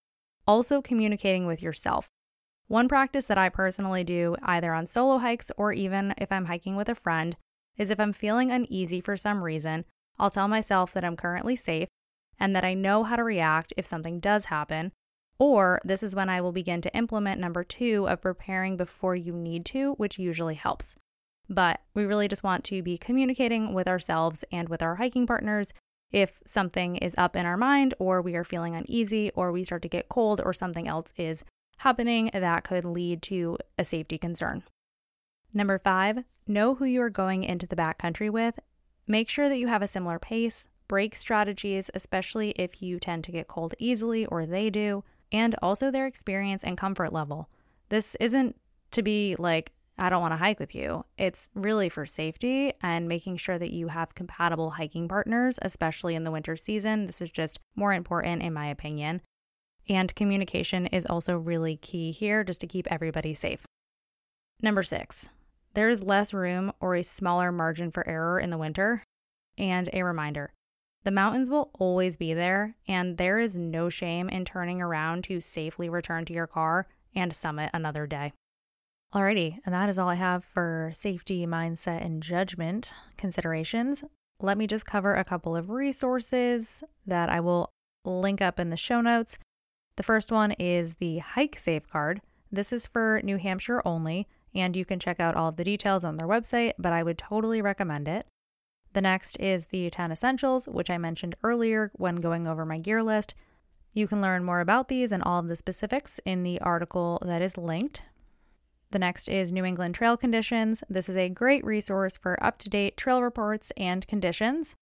Also, 0.46 0.80
communicating 0.80 1.46
with 1.46 1.62
yourself. 1.62 2.08
One 2.68 2.88
practice 2.88 3.26
that 3.26 3.38
I 3.38 3.48
personally 3.48 4.04
do, 4.04 4.36
either 4.42 4.72
on 4.72 4.86
solo 4.86 5.18
hikes 5.18 5.50
or 5.56 5.72
even 5.72 6.14
if 6.18 6.32
I'm 6.32 6.46
hiking 6.46 6.76
with 6.76 6.88
a 6.88 6.94
friend, 6.94 7.36
is 7.76 7.90
if 7.90 8.00
I'm 8.00 8.12
feeling 8.12 8.50
uneasy 8.50 9.00
for 9.00 9.16
some 9.16 9.44
reason, 9.44 9.84
I'll 10.18 10.30
tell 10.30 10.48
myself 10.48 10.92
that 10.92 11.04
I'm 11.04 11.16
currently 11.16 11.56
safe 11.56 11.88
and 12.38 12.54
that 12.54 12.64
I 12.64 12.74
know 12.74 13.04
how 13.04 13.16
to 13.16 13.24
react 13.24 13.72
if 13.76 13.86
something 13.86 14.20
does 14.20 14.46
happen. 14.46 14.92
Or 15.38 15.80
this 15.84 16.02
is 16.02 16.14
when 16.14 16.28
I 16.28 16.40
will 16.40 16.52
begin 16.52 16.80
to 16.82 16.96
implement 16.96 17.40
number 17.40 17.62
two 17.62 18.08
of 18.08 18.22
preparing 18.22 18.76
before 18.76 19.14
you 19.14 19.34
need 19.34 19.66
to, 19.66 19.92
which 19.94 20.18
usually 20.18 20.54
helps. 20.54 20.94
But 21.48 21.80
we 21.94 22.04
really 22.04 22.28
just 22.28 22.42
want 22.42 22.64
to 22.64 22.82
be 22.82 22.96
communicating 22.96 23.74
with 23.74 23.86
ourselves 23.86 24.44
and 24.50 24.68
with 24.68 24.82
our 24.82 24.96
hiking 24.96 25.26
partners 25.26 25.72
if 26.10 26.40
something 26.46 26.96
is 26.96 27.14
up 27.18 27.36
in 27.36 27.46
our 27.46 27.56
mind, 27.56 27.94
or 27.98 28.22
we 28.22 28.36
are 28.36 28.44
feeling 28.44 28.74
uneasy, 28.74 29.30
or 29.34 29.52
we 29.52 29.64
start 29.64 29.82
to 29.82 29.88
get 29.88 30.08
cold, 30.08 30.40
or 30.44 30.52
something 30.52 30.88
else 30.88 31.12
is 31.16 31.44
happening 31.78 32.30
that 32.32 32.64
could 32.64 32.84
lead 32.84 33.20
to 33.22 33.58
a 33.76 33.84
safety 33.84 34.16
concern. 34.16 34.62
Number 35.52 35.78
five, 35.78 36.24
know 36.46 36.76
who 36.76 36.84
you 36.84 37.02
are 37.02 37.10
going 37.10 37.42
into 37.44 37.66
the 37.66 37.76
backcountry 37.76 38.30
with. 38.30 38.58
Make 39.06 39.28
sure 39.28 39.48
that 39.48 39.58
you 39.58 39.68
have 39.68 39.82
a 39.82 39.88
similar 39.88 40.18
pace, 40.18 40.66
break 40.88 41.14
strategies, 41.14 41.90
especially 41.94 42.50
if 42.50 42.82
you 42.82 42.98
tend 42.98 43.24
to 43.24 43.32
get 43.32 43.46
cold 43.46 43.74
easily 43.78 44.26
or 44.26 44.46
they 44.46 44.70
do, 44.70 45.04
and 45.30 45.54
also 45.62 45.90
their 45.90 46.06
experience 46.06 46.64
and 46.64 46.76
comfort 46.76 47.12
level. 47.12 47.48
This 47.88 48.16
isn't 48.16 48.56
to 48.92 49.02
be 49.02 49.36
like, 49.38 49.72
I 49.98 50.10
don't 50.10 50.20
want 50.20 50.32
to 50.32 50.38
hike 50.38 50.60
with 50.60 50.74
you. 50.74 51.04
It's 51.16 51.48
really 51.54 51.88
for 51.88 52.04
safety 52.04 52.72
and 52.82 53.08
making 53.08 53.38
sure 53.38 53.58
that 53.58 53.72
you 53.72 53.88
have 53.88 54.14
compatible 54.14 54.72
hiking 54.72 55.08
partners, 55.08 55.58
especially 55.62 56.14
in 56.14 56.24
the 56.24 56.30
winter 56.30 56.56
season. 56.56 57.06
This 57.06 57.22
is 57.22 57.30
just 57.30 57.58
more 57.74 57.94
important, 57.94 58.42
in 58.42 58.52
my 58.52 58.66
opinion. 58.66 59.22
And 59.88 60.14
communication 60.14 60.86
is 60.86 61.06
also 61.06 61.38
really 61.38 61.76
key 61.76 62.10
here 62.10 62.44
just 62.44 62.60
to 62.60 62.66
keep 62.66 62.86
everybody 62.90 63.32
safe. 63.34 63.64
Number 64.60 64.82
six, 64.82 65.30
there 65.76 65.90
is 65.90 66.02
less 66.02 66.34
room 66.34 66.72
or 66.80 66.96
a 66.96 67.04
smaller 67.04 67.52
margin 67.52 67.92
for 67.92 68.08
error 68.08 68.40
in 68.40 68.50
the 68.50 68.58
winter. 68.58 69.04
And 69.58 69.88
a 69.92 70.02
reminder 70.02 70.52
the 71.04 71.12
mountains 71.12 71.48
will 71.48 71.70
always 71.78 72.16
be 72.16 72.34
there, 72.34 72.74
and 72.88 73.16
there 73.16 73.38
is 73.38 73.56
no 73.56 73.88
shame 73.88 74.28
in 74.28 74.44
turning 74.44 74.82
around 74.82 75.22
to 75.24 75.40
safely 75.40 75.88
return 75.88 76.24
to 76.24 76.32
your 76.32 76.48
car 76.48 76.88
and 77.14 77.32
summit 77.32 77.70
another 77.72 78.08
day. 78.08 78.32
Alrighty, 79.14 79.58
and 79.64 79.72
that 79.72 79.88
is 79.88 80.00
all 80.00 80.08
I 80.08 80.16
have 80.16 80.44
for 80.44 80.90
safety, 80.92 81.46
mindset, 81.46 82.04
and 82.04 82.20
judgment 82.20 82.92
considerations. 83.16 84.02
Let 84.40 84.58
me 84.58 84.66
just 84.66 84.84
cover 84.84 85.14
a 85.14 85.24
couple 85.24 85.54
of 85.54 85.70
resources 85.70 86.82
that 87.06 87.28
I 87.28 87.38
will 87.38 87.70
link 88.04 88.42
up 88.42 88.58
in 88.58 88.70
the 88.70 88.76
show 88.76 89.00
notes. 89.00 89.38
The 89.96 90.02
first 90.02 90.32
one 90.32 90.52
is 90.52 90.96
the 90.96 91.18
Hike 91.18 91.58
Safe 91.58 91.88
Card. 91.88 92.20
This 92.50 92.72
is 92.72 92.86
for 92.86 93.20
New 93.22 93.36
Hampshire 93.36 93.80
only, 93.84 94.26
and 94.56 94.76
you 94.76 94.84
can 94.84 94.98
check 94.98 95.20
out 95.20 95.36
all 95.36 95.48
of 95.48 95.56
the 95.56 95.64
details 95.64 96.04
on 96.04 96.16
their 96.16 96.26
website, 96.26 96.72
but 96.78 96.92
I 96.92 97.02
would 97.02 97.18
totally 97.18 97.62
recommend 97.62 98.08
it. 98.08 98.26
The 98.92 99.02
next 99.02 99.36
is 99.38 99.66
the 99.66 99.90
10 99.90 100.10
Essentials, 100.10 100.66
which 100.66 100.90
I 100.90 100.98
mentioned 100.98 101.36
earlier 101.42 101.90
when 101.94 102.16
going 102.16 102.46
over 102.46 102.64
my 102.64 102.78
gear 102.78 103.02
list. 103.02 103.34
You 103.92 104.06
can 104.06 104.20
learn 104.20 104.44
more 104.44 104.60
about 104.60 104.88
these 104.88 105.12
and 105.12 105.22
all 105.22 105.40
of 105.40 105.48
the 105.48 105.56
specifics 105.56 106.18
in 106.24 106.42
the 106.42 106.60
article 106.60 107.22
that 107.24 107.42
is 107.42 107.58
linked. 107.58 108.02
The 108.90 108.98
next 108.98 109.28
is 109.28 109.52
New 109.52 109.64
England 109.64 109.94
Trail 109.94 110.16
Conditions. 110.16 110.84
This 110.88 111.08
is 111.08 111.16
a 111.16 111.28
great 111.28 111.64
resource 111.64 112.16
for 112.16 112.42
up 112.42 112.58
to 112.58 112.70
date 112.70 112.96
trail 112.96 113.20
reports 113.20 113.72
and 113.76 114.06
conditions. 114.06 114.74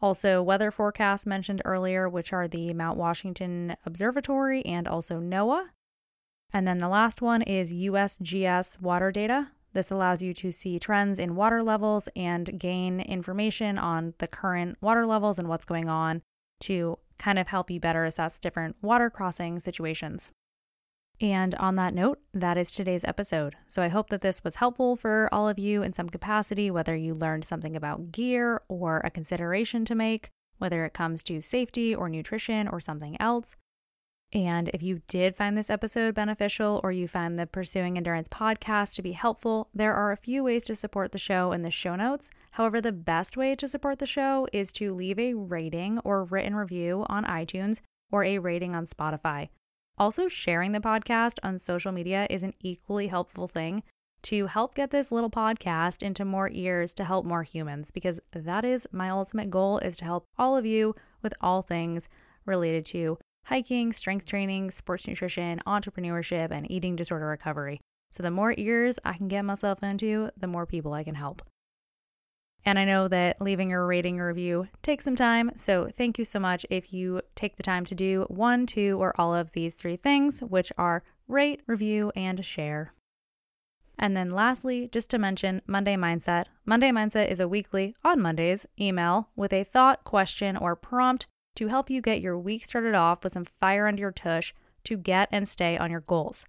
Also, 0.00 0.42
weather 0.42 0.70
forecasts 0.70 1.24
mentioned 1.24 1.62
earlier, 1.64 2.08
which 2.08 2.32
are 2.32 2.46
the 2.46 2.74
Mount 2.74 2.98
Washington 2.98 3.76
Observatory 3.86 4.64
and 4.66 4.86
also 4.86 5.18
NOAA. 5.18 5.70
And 6.56 6.66
then 6.66 6.78
the 6.78 6.88
last 6.88 7.20
one 7.20 7.42
is 7.42 7.70
USGS 7.70 8.80
water 8.80 9.12
data. 9.12 9.48
This 9.74 9.90
allows 9.90 10.22
you 10.22 10.32
to 10.32 10.50
see 10.50 10.78
trends 10.78 11.18
in 11.18 11.36
water 11.36 11.62
levels 11.62 12.08
and 12.16 12.58
gain 12.58 12.98
information 12.98 13.76
on 13.76 14.14
the 14.20 14.26
current 14.26 14.78
water 14.80 15.04
levels 15.04 15.38
and 15.38 15.50
what's 15.50 15.66
going 15.66 15.90
on 15.90 16.22
to 16.60 16.98
kind 17.18 17.38
of 17.38 17.48
help 17.48 17.70
you 17.70 17.78
better 17.78 18.06
assess 18.06 18.38
different 18.38 18.74
water 18.80 19.10
crossing 19.10 19.60
situations. 19.60 20.32
And 21.20 21.54
on 21.56 21.74
that 21.74 21.92
note, 21.92 22.20
that 22.32 22.56
is 22.56 22.72
today's 22.72 23.04
episode. 23.04 23.54
So 23.66 23.82
I 23.82 23.88
hope 23.88 24.08
that 24.08 24.22
this 24.22 24.42
was 24.42 24.56
helpful 24.56 24.96
for 24.96 25.28
all 25.30 25.50
of 25.50 25.58
you 25.58 25.82
in 25.82 25.92
some 25.92 26.08
capacity, 26.08 26.70
whether 26.70 26.96
you 26.96 27.12
learned 27.12 27.44
something 27.44 27.76
about 27.76 28.12
gear 28.12 28.62
or 28.66 29.02
a 29.04 29.10
consideration 29.10 29.84
to 29.84 29.94
make, 29.94 30.30
whether 30.56 30.86
it 30.86 30.94
comes 30.94 31.22
to 31.24 31.42
safety 31.42 31.94
or 31.94 32.08
nutrition 32.08 32.66
or 32.66 32.80
something 32.80 33.20
else. 33.20 33.56
And 34.32 34.68
if 34.74 34.82
you 34.82 35.02
did 35.06 35.36
find 35.36 35.56
this 35.56 35.70
episode 35.70 36.14
beneficial 36.14 36.80
or 36.82 36.90
you 36.90 37.06
find 37.06 37.38
the 37.38 37.46
Pursuing 37.46 37.96
Endurance 37.96 38.28
podcast 38.28 38.94
to 38.94 39.02
be 39.02 39.12
helpful, 39.12 39.68
there 39.72 39.94
are 39.94 40.10
a 40.10 40.16
few 40.16 40.42
ways 40.42 40.64
to 40.64 40.74
support 40.74 41.12
the 41.12 41.18
show 41.18 41.52
in 41.52 41.62
the 41.62 41.70
show 41.70 41.94
notes. 41.94 42.30
However, 42.52 42.80
the 42.80 42.92
best 42.92 43.36
way 43.36 43.54
to 43.54 43.68
support 43.68 43.98
the 43.98 44.06
show 44.06 44.48
is 44.52 44.72
to 44.72 44.92
leave 44.92 45.18
a 45.18 45.34
rating 45.34 45.98
or 46.00 46.24
written 46.24 46.56
review 46.56 47.06
on 47.08 47.24
iTunes 47.24 47.80
or 48.10 48.24
a 48.24 48.38
rating 48.38 48.74
on 48.74 48.84
Spotify. 48.84 49.48
Also, 49.96 50.28
sharing 50.28 50.72
the 50.72 50.80
podcast 50.80 51.38
on 51.42 51.56
social 51.56 51.92
media 51.92 52.26
is 52.28 52.42
an 52.42 52.52
equally 52.60 53.06
helpful 53.06 53.46
thing 53.46 53.82
to 54.22 54.46
help 54.46 54.74
get 54.74 54.90
this 54.90 55.12
little 55.12 55.30
podcast 55.30 56.02
into 56.02 56.24
more 56.24 56.50
ears 56.52 56.92
to 56.94 57.04
help 57.04 57.24
more 57.24 57.44
humans 57.44 57.90
because 57.92 58.18
that 58.32 58.64
is 58.64 58.86
my 58.90 59.08
ultimate 59.08 59.50
goal 59.50 59.78
is 59.78 59.96
to 59.96 60.04
help 60.04 60.26
all 60.36 60.56
of 60.56 60.66
you 60.66 60.94
with 61.22 61.32
all 61.40 61.62
things 61.62 62.08
related 62.44 62.84
to 62.84 63.18
hiking, 63.46 63.92
strength 63.92 64.26
training, 64.26 64.70
sports 64.70 65.06
nutrition, 65.06 65.60
entrepreneurship, 65.66 66.50
and 66.50 66.70
eating 66.70 66.96
disorder 66.96 67.26
recovery. 67.26 67.80
So 68.10 68.22
the 68.22 68.30
more 68.30 68.54
ears 68.56 68.98
I 69.04 69.14
can 69.14 69.28
get 69.28 69.44
myself 69.44 69.82
into, 69.82 70.30
the 70.36 70.46
more 70.46 70.66
people 70.66 70.92
I 70.92 71.04
can 71.04 71.14
help. 71.14 71.42
And 72.64 72.78
I 72.78 72.84
know 72.84 73.06
that 73.06 73.40
leaving 73.40 73.72
a 73.72 73.84
rating 73.84 74.18
or 74.18 74.26
review 74.26 74.66
takes 74.82 75.04
some 75.04 75.14
time. 75.14 75.52
So 75.54 75.88
thank 75.96 76.18
you 76.18 76.24
so 76.24 76.40
much 76.40 76.66
if 76.68 76.92
you 76.92 77.20
take 77.36 77.56
the 77.56 77.62
time 77.62 77.84
to 77.84 77.94
do 77.94 78.26
one, 78.28 78.66
two, 78.66 78.98
or 79.00 79.18
all 79.20 79.32
of 79.32 79.52
these 79.52 79.76
three 79.76 79.96
things, 79.96 80.40
which 80.40 80.72
are 80.76 81.04
rate, 81.28 81.62
review, 81.68 82.10
and 82.16 82.44
share. 82.44 82.92
And 83.96 84.16
then 84.16 84.30
lastly, 84.30 84.88
just 84.90 85.08
to 85.10 85.18
mention 85.18 85.62
Monday 85.66 85.94
Mindset. 85.94 86.46
Monday 86.64 86.90
Mindset 86.90 87.30
is 87.30 87.38
a 87.38 87.48
weekly, 87.48 87.94
on 88.04 88.20
Mondays, 88.20 88.66
email 88.78 89.28
with 89.36 89.52
a 89.52 89.62
thought, 89.62 90.02
question, 90.02 90.56
or 90.56 90.74
prompt 90.74 91.28
to 91.56 91.68
help 91.68 91.90
you 91.90 92.00
get 92.00 92.20
your 92.20 92.38
week 92.38 92.64
started 92.64 92.94
off 92.94 93.24
with 93.24 93.32
some 93.32 93.44
fire 93.44 93.86
under 93.86 94.00
your 94.00 94.12
tush 94.12 94.52
to 94.84 94.96
get 94.96 95.28
and 95.32 95.48
stay 95.48 95.76
on 95.76 95.90
your 95.90 96.00
goals. 96.00 96.44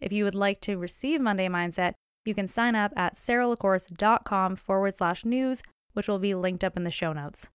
If 0.00 0.12
you 0.12 0.24
would 0.24 0.34
like 0.34 0.60
to 0.62 0.78
receive 0.78 1.20
Monday 1.20 1.48
Mindset, 1.48 1.94
you 2.24 2.34
can 2.34 2.48
sign 2.48 2.74
up 2.74 2.92
at 2.96 3.16
sarahlacourse.com 3.16 4.56
forward 4.56 4.96
slash 4.96 5.24
news, 5.24 5.62
which 5.92 6.08
will 6.08 6.18
be 6.18 6.34
linked 6.34 6.64
up 6.64 6.76
in 6.76 6.84
the 6.84 6.90
show 6.90 7.12
notes. 7.12 7.48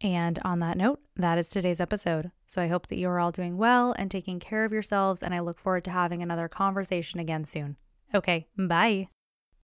And 0.00 0.38
on 0.44 0.58
that 0.58 0.76
note, 0.76 1.00
that 1.16 1.38
is 1.38 1.48
today's 1.48 1.80
episode. 1.80 2.30
So 2.46 2.62
I 2.62 2.68
hope 2.68 2.88
that 2.88 2.98
you 2.98 3.08
are 3.08 3.20
all 3.20 3.30
doing 3.30 3.56
well 3.56 3.94
and 3.96 4.10
taking 4.10 4.40
care 4.40 4.64
of 4.64 4.72
yourselves, 4.72 5.22
and 5.22 5.34
I 5.34 5.40
look 5.40 5.58
forward 5.58 5.84
to 5.84 5.90
having 5.90 6.22
another 6.22 6.48
conversation 6.48 7.20
again 7.20 7.44
soon. 7.44 7.76
Okay, 8.14 8.46
bye. 8.56 9.08